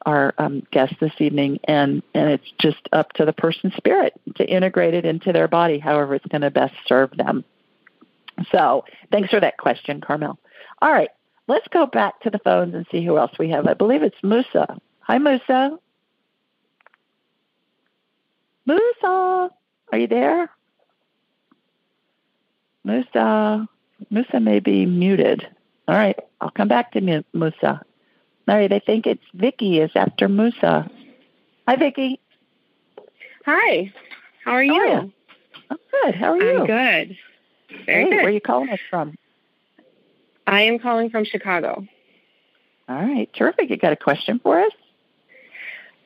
[0.05, 4.45] our um, guest this evening, and, and it's just up to the person's spirit to
[4.45, 7.43] integrate it into their body however it's going to best serve them.
[8.51, 10.37] So thanks for that question, Carmel.
[10.81, 11.09] All right,
[11.47, 13.65] let's go back to the phones and see who else we have.
[13.67, 14.79] I believe it's Musa.
[15.01, 15.77] Hi, Musa.
[18.65, 19.49] Musa,
[19.91, 20.49] are you there?
[22.83, 23.67] Musa,
[24.09, 25.47] Musa may be muted.
[25.87, 27.81] All right, I'll come back to Musa.
[28.47, 30.89] Right, they think it's Vicky is after Musa.
[31.67, 32.19] Hi, Vicky.
[33.45, 33.91] Hi.
[34.43, 34.73] How are you?
[34.73, 35.11] Oh,
[35.71, 36.15] I'm good.
[36.15, 36.59] How are you?
[36.59, 37.17] I'm good.
[37.85, 38.15] Very hey, good.
[38.17, 39.15] Where are you calling us from?
[40.45, 41.87] I am calling from Chicago.
[42.87, 43.71] All right, terrific.
[43.71, 44.71] You got a question for us?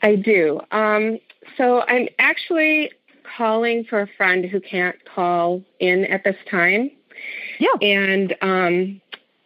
[0.02, 0.62] I do.
[0.72, 1.20] Um,
[1.58, 2.92] so I'm actually
[3.38, 6.92] calling for a friend who can't call in at this time.
[7.60, 7.76] Yeah.
[7.82, 9.02] And um,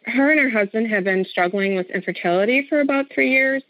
[0.06, 3.62] her and her husband have been struggling with infertility for about three years.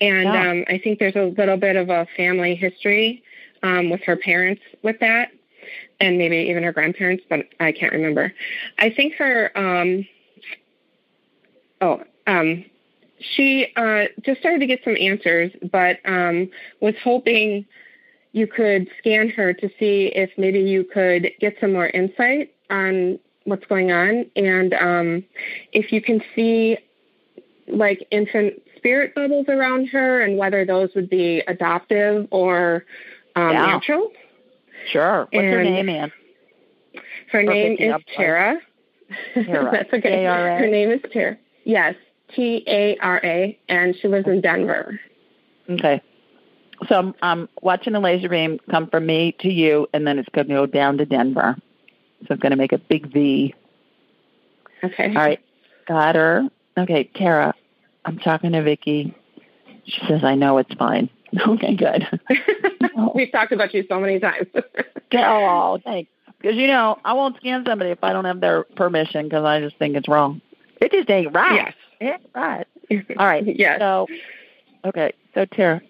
[0.00, 0.50] And yeah.
[0.50, 3.22] um, I think there's a little bit of a family history
[3.62, 5.30] um, with her parents with that,
[6.00, 8.32] and maybe even her grandparents, but I can't remember.
[8.78, 9.50] I think her.
[9.58, 10.06] Um,
[11.80, 12.64] oh, um,
[13.20, 16.50] she uh, just started to get some answers, but um,
[16.80, 17.66] was hoping
[18.32, 23.18] you could scan her to see if maybe you could get some more insight on
[23.48, 25.24] what's going on, and um,
[25.72, 26.78] if you can see
[27.66, 32.84] like infant spirit bubbles around her, and whether those would be adoptive or
[33.36, 33.66] um, Yeah.
[33.66, 34.10] natural.
[34.90, 35.28] Sure.
[35.32, 36.12] What's her name, Ann?
[37.30, 38.58] Her name is Tara.
[39.34, 39.70] Tara.
[39.72, 40.20] That's okay.
[40.22, 40.58] T-A-R-A?
[40.58, 41.36] Her name is Tara.
[41.64, 41.94] Yes,
[42.34, 44.98] T A R A, and she lives in Denver.
[45.68, 46.00] Okay.
[46.88, 50.28] So I'm, I'm watching a laser beam come from me to you, and then it's
[50.30, 51.56] going to go down to Denver.
[52.26, 53.54] So I'm going to make a big V.
[54.82, 55.08] Okay.
[55.08, 55.40] All right.
[55.86, 56.48] Got her.
[56.76, 57.54] Okay, Tara,
[58.04, 59.14] I'm talking to Vicky.
[59.84, 61.10] She says, I know it's fine.
[61.46, 62.08] Okay, good.
[63.14, 64.46] We've talked about you so many times.
[65.12, 66.10] oh, thanks.
[66.40, 69.60] Because, you know, I won't scan somebody if I don't have their permission because I
[69.60, 70.40] just think it's wrong.
[70.80, 71.74] It just ain't right.
[72.00, 72.20] Yes.
[72.34, 72.66] Right.
[73.18, 73.44] All right.
[73.44, 73.78] Yes.
[73.78, 74.06] So,
[74.86, 75.12] okay.
[75.34, 75.82] So, Tara,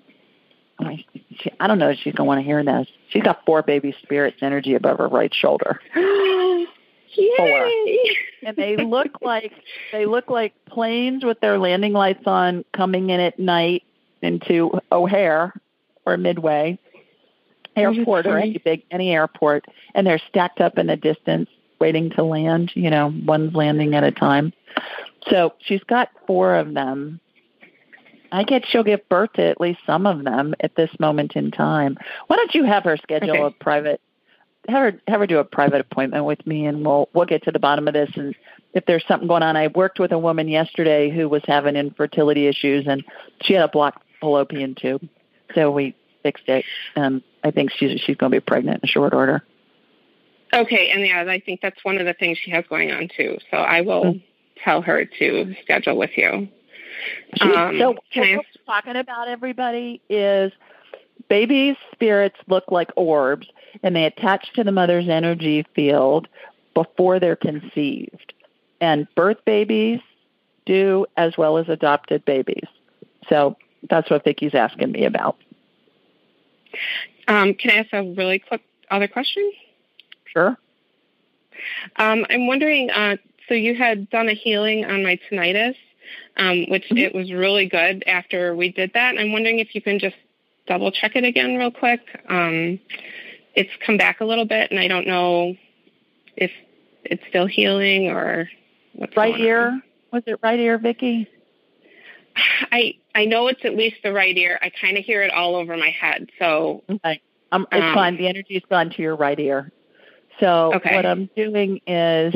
[0.81, 1.05] I,
[1.41, 2.89] she, I don't know if she's going to want to hear this.
[3.11, 5.81] She's got four baby spirits energy above her right shoulder.
[7.15, 8.17] Yay!
[8.45, 9.53] and they look like
[9.93, 13.83] they look like planes with their landing lights on coming in at night
[14.21, 15.55] into O'Hare
[16.05, 16.79] or Midway
[17.77, 19.65] airport or any big any airport
[19.95, 21.49] and they're stacked up in the distance
[21.81, 24.53] waiting to land, you know, one's landing at a time.
[25.29, 27.21] So she's got four of them.
[28.33, 31.51] I get she'll give birth to at least some of them at this moment in
[31.51, 31.97] time.
[32.27, 33.43] Why don't you have her schedule Okay.
[33.43, 34.01] a private
[34.69, 37.51] have her have her do a private appointment with me and we'll we'll get to
[37.53, 38.35] the bottom of this and
[38.75, 39.57] if there's something going on.
[39.57, 43.03] I worked with a woman yesterday who was having infertility issues and
[43.43, 45.09] she had a blocked fallopian tube.
[45.55, 46.65] So we fixed it.
[46.97, 49.43] Um I think she's she's gonna be pregnant in short order.
[50.53, 53.39] Okay, and yeah, I think that's one of the things she has going on too.
[53.51, 54.23] So I will Mm.
[54.65, 56.49] tell her to schedule with you.
[57.41, 60.53] Um, so what we're talking about everybody is
[61.29, 63.47] babies' spirits look like orbs
[63.83, 66.29] and they attach to the mother's energy field
[66.75, 68.33] before they're conceived.
[68.81, 70.01] And birth babies
[70.67, 72.67] do as well as adopted babies.
[73.29, 73.57] So
[73.89, 75.37] that's what Vicky's asking me about.
[77.27, 79.51] Um, can I ask a really quick other question?
[80.25, 80.57] Sure.
[81.97, 82.91] Um, I'm wondering.
[82.91, 83.17] Uh,
[83.49, 85.75] so you had done a healing on my tinnitus,
[86.37, 86.99] um, which Mm-hmm.
[86.99, 89.11] it was really good after we did that.
[89.11, 90.17] And I'm wondering if you can just
[90.67, 92.01] double check it again real quick.
[92.29, 92.79] Um,
[93.55, 95.57] it's come back a little bit, and I don't know
[96.37, 96.51] if
[97.05, 98.49] it's still healing or
[98.95, 99.47] what's Right going on.
[99.47, 99.83] ear?
[100.13, 101.29] Was it right ear, Vicky?
[102.71, 104.59] I I know it's at least the right ear.
[104.63, 106.31] I kind of hear it all over my head.
[106.39, 107.21] So Okay.
[107.51, 108.17] Um, it's Um, fine.
[108.17, 109.73] The energy's gone to your right ear.
[110.41, 110.95] So Okay.
[110.95, 112.35] what I'm doing is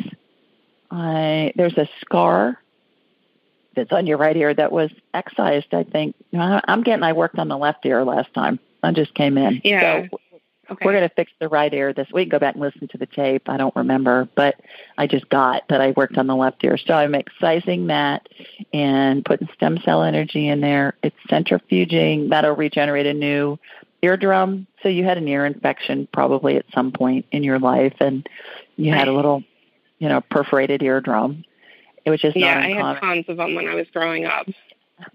[0.91, 2.59] I there's a scar
[3.75, 6.15] that's on your right ear that was excised, I think.
[6.35, 8.59] I'm getting I worked on the left ear last time.
[8.83, 9.61] I just came in.
[9.65, 10.07] Yeah.
[10.11, 10.19] So
[10.73, 10.85] okay.
[10.85, 12.31] we're going to fix the right ear this week.
[12.31, 13.49] Go back and listen to the tape.
[13.49, 14.57] I don't remember, but
[14.99, 16.77] I just got that I worked on the left ear.
[16.77, 18.29] So I'm excising that
[18.73, 20.95] and putting stem cell energy in there.
[21.03, 22.31] It's centrifuging.
[22.31, 23.59] That'll regenerate a new
[24.03, 24.67] eardrum.
[24.83, 28.29] So you had an ear infection probably at some point in your life, and
[28.77, 29.45] you had a little,
[29.99, 31.45] you know, perforated eardrum.
[32.05, 34.47] It was just yeah, not I had tons of them when I was growing up.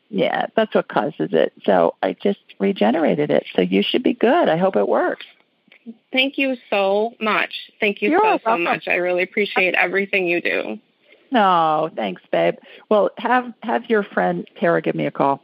[0.10, 1.54] Yeah, that's what causes it.
[1.64, 3.46] So I just regenerated it.
[3.56, 4.50] So you should be good.
[4.50, 5.26] I hope it works.
[6.12, 7.72] Thank you so much.
[7.80, 8.88] Thank you You're so so much.
[8.88, 10.80] I really appreciate everything you do.
[11.32, 12.56] No, thanks, babe.
[12.90, 15.42] Well, have have your friend Tara give me a call.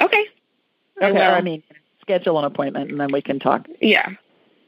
[0.00, 0.26] Okay.
[1.00, 1.20] Okay.
[1.20, 1.62] I mean,
[2.00, 3.66] schedule an appointment and then we can talk.
[3.80, 4.10] Yeah.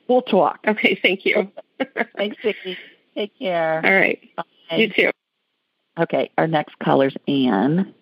[0.09, 0.61] We'll talk.
[0.67, 0.99] Okay.
[1.01, 1.51] Thank you.
[2.17, 2.77] Thanks, Vicky.
[3.15, 3.81] Take care.
[3.85, 4.21] All right.
[4.37, 4.77] Bye.
[4.77, 5.11] You too.
[5.99, 7.95] Okay, our next caller's Anne.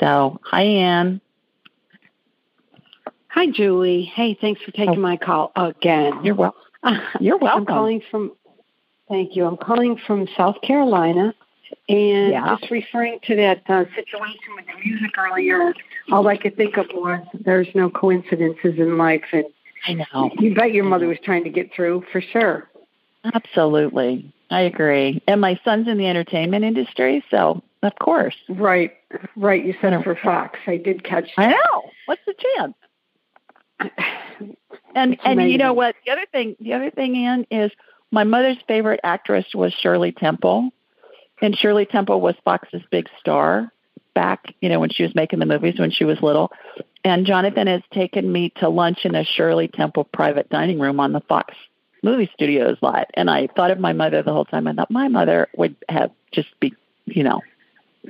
[0.00, 1.20] So, hi, Anne.
[3.28, 4.10] Hi, Julie.
[4.14, 6.12] Hey, thanks for taking my call again.
[6.16, 6.22] Oh.
[6.22, 6.62] You're welcome.
[7.20, 7.60] You're welcome.
[7.60, 8.32] I'm calling from.
[9.08, 9.44] Thank you.
[9.44, 11.34] I'm calling from South Carolina,
[11.88, 12.56] and Yeah.
[12.58, 15.72] just referring to that uh, situation with the music earlier.
[16.10, 19.44] All I could think of was there's no coincidences in life, and
[19.86, 20.30] I know.
[20.38, 22.68] you bet your mother was trying to get through for sure.
[23.34, 24.32] Absolutely.
[24.50, 25.22] I agree.
[25.26, 28.34] And my son's in the entertainment industry, so of course.
[28.48, 28.92] Right,
[29.36, 29.64] right.
[29.64, 30.58] You said it for Fox.
[30.66, 31.30] I did catch.
[31.36, 31.82] I know.
[32.06, 32.74] What's the chance?
[34.94, 35.94] And It's and you know what?
[36.06, 37.70] The other thing, the other thing, Ann, is
[38.10, 40.70] my mother's favorite actress was Shirley Temple,
[41.42, 43.70] and Shirley Temple was Fox's big star.
[44.14, 46.50] back, you know, when she was making the movies when she was little.
[47.04, 51.12] And Jonathan has taken me to lunch in a Shirley Temple private dining room on
[51.12, 51.54] the Fox
[52.06, 53.10] movie studios lot.
[53.14, 54.68] And I thought of my mother the whole time.
[54.68, 56.72] I thought my mother would have just be,
[57.04, 57.42] you know,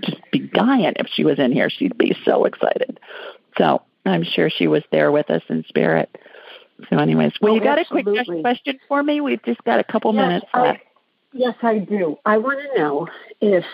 [0.02, 1.70] just be dying if she was in here.
[1.70, 3.00] She'd be so excited.
[3.56, 6.14] So I'm sure she was there with us in spirit.
[6.90, 8.18] So, anyways, well, oh, you got absolutely.
[8.18, 9.22] a quick question for me?
[9.22, 10.78] We've just got a couple yes, minutes left.
[10.78, 10.82] I,
[11.32, 12.18] yes, I do.
[12.26, 13.08] I want to know
[13.40, 13.64] if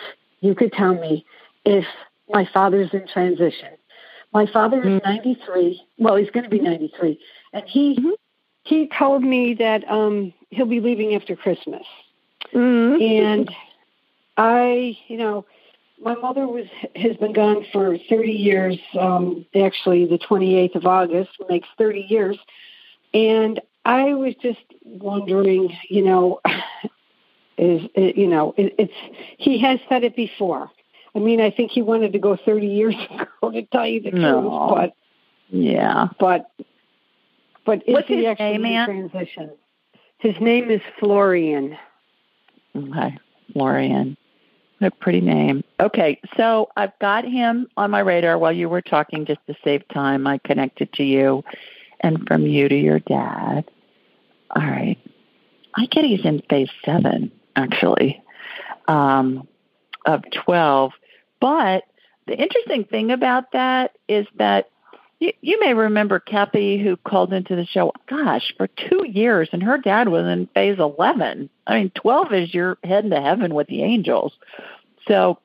[0.41, 1.27] you could tell me
[1.64, 1.85] if
[2.29, 3.70] my father's in transition.
[4.33, 5.09] My father is mm-hmm.
[5.09, 5.83] 93.
[5.99, 7.18] Well, he's going to be 93,
[7.53, 8.11] and he mm-hmm.
[8.63, 11.83] He told me that um, he'll be leaving after Christmas.
[12.55, 13.03] Mm-hmm.
[13.03, 13.51] And
[14.37, 15.45] I, you know,
[16.03, 18.79] my mother was has been gone for 30 years.
[18.99, 22.39] Um, actually, the 28th of August makes 30 years,
[23.15, 26.41] and I was just wondering, you know,
[27.59, 30.71] is you know, it, it's he has said it before.
[31.15, 34.11] I mean, I think he wanted to go 30 years ago to tell you the
[34.11, 34.41] no.
[34.41, 34.95] truth, but
[35.51, 36.51] yeah, but
[37.65, 39.51] but is What's he his actually name, in transition?
[40.19, 41.77] His name is Florian.
[42.77, 43.19] Okay,
[43.53, 44.17] Florian.
[44.79, 45.63] What a pretty name.
[45.79, 49.87] Okay, so I've got him on my radar while you were talking just to save
[49.89, 50.27] time.
[50.27, 51.45] I connected to you
[52.01, 53.71] and from you to your dad.
[54.55, 54.99] All right.
[55.75, 58.23] I get he's in phase seven, actually,
[58.89, 59.47] um,
[60.05, 60.93] of 12.
[61.41, 61.85] But
[62.27, 64.69] the interesting thing about that is that
[65.23, 69.62] you, you may remember Kathy, who called into the show, gosh, for two years, and
[69.62, 71.49] her dad was in phase 11.
[71.64, 74.33] I mean, 12 is you're heading to heaven with the angels.
[75.07, 75.39] So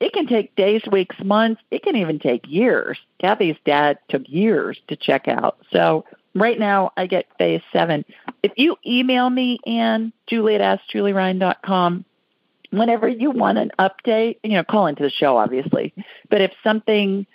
[0.00, 1.62] it can take days, weeks, months.
[1.70, 2.98] It can even take years.
[3.20, 5.58] Kathy's dad took years to check out.
[5.70, 6.04] So
[6.34, 8.04] right now I get phase seven.
[8.42, 12.04] If you email me, Anne, Julie at AskJulieRyan.com,
[12.70, 15.94] whenever you want an update, you know, call into the show, obviously.
[16.28, 17.28] But if something,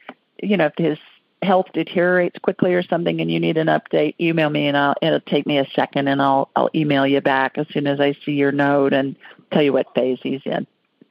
[0.43, 0.97] you know, if his
[1.41, 5.21] health deteriorates quickly or something and you need an update, email me and I'll, it'll
[5.21, 8.33] take me a second and I'll, I'll email you back as soon as I see
[8.33, 9.15] your note and
[9.51, 10.67] tell you what phase he's in.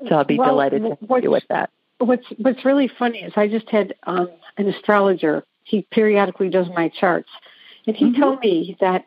[0.09, 1.71] So I'll be well, delighted to help you with that.
[1.99, 5.45] What's What's really funny is I just had um, an astrologer.
[5.65, 7.29] He periodically does my charts,
[7.87, 8.23] and he mm-hmm.
[8.23, 9.07] told me that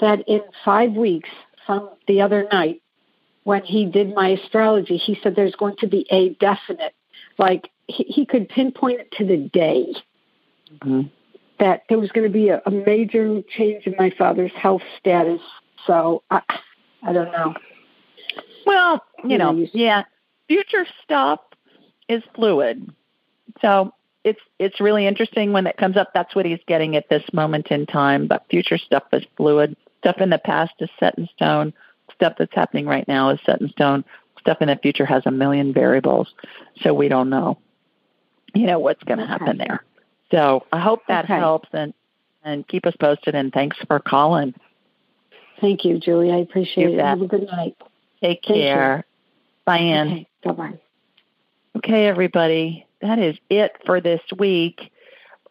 [0.00, 1.30] that in five weeks
[1.66, 2.82] from the other night
[3.44, 6.94] when he did my astrology, he said there's going to be a definite,
[7.38, 9.94] like he, he could pinpoint it to the day.
[10.72, 11.08] Mm-hmm.
[11.58, 15.40] That there was going to be a, a major change in my father's health status.
[15.86, 16.42] So I,
[17.02, 17.54] I don't know.
[18.66, 20.04] Well, you know, yeah,
[20.48, 21.40] future stuff
[22.08, 22.92] is fluid.
[23.62, 23.92] So
[24.24, 26.10] it's it's really interesting when it comes up.
[26.12, 28.26] That's what he's getting at this moment in time.
[28.26, 29.76] But future stuff is fluid.
[30.00, 31.72] Stuff in the past is set in stone.
[32.14, 34.04] Stuff that's happening right now is set in stone.
[34.40, 36.34] Stuff in the future has a million variables,
[36.82, 37.58] so we don't know.
[38.54, 39.32] You know what's going to okay.
[39.32, 39.84] happen there.
[40.30, 41.34] So I hope that okay.
[41.34, 41.94] helps and
[42.42, 43.34] and keep us posted.
[43.34, 44.54] And thanks for calling.
[45.60, 46.32] Thank you, Julie.
[46.32, 47.04] I appreciate you it.
[47.04, 47.76] Have a good night.
[48.22, 49.04] Take care.
[49.64, 50.08] Bye, Anne.
[50.08, 50.28] Okay.
[50.44, 50.78] Bye bye.
[51.76, 52.86] Okay, everybody.
[53.02, 54.92] That is it for this week.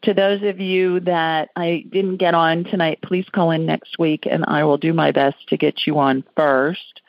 [0.03, 4.27] To those of you that I didn't get on tonight, please call in next week
[4.29, 7.01] and I will do my best to get you on first.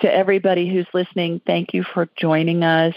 [0.00, 2.94] To everybody who's listening, thank you for joining us.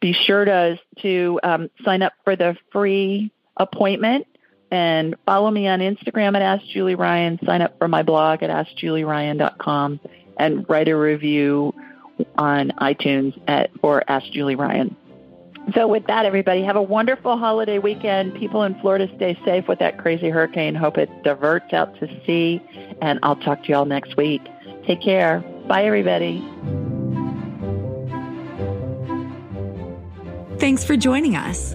[0.00, 3.30] Be sure to, to um, sign up for the free
[3.60, 4.26] appointment
[4.70, 7.38] and follow me on Instagram at Ask Julie Ryan.
[7.44, 10.00] Sign up for my blog at AskJulieRyan.com
[10.38, 11.74] and write a review
[12.36, 14.96] on iTunes at or Ask Julie Ryan.
[15.74, 18.34] So with that, everybody, have a wonderful holiday weekend.
[18.34, 20.74] People in Florida, stay safe with that crazy hurricane.
[20.74, 22.60] Hope it diverts out to sea,
[23.02, 24.40] and I'll talk to you all next week.
[24.86, 25.40] Take care.
[25.68, 26.40] Bye, everybody.
[30.58, 31.74] Thanks for joining us.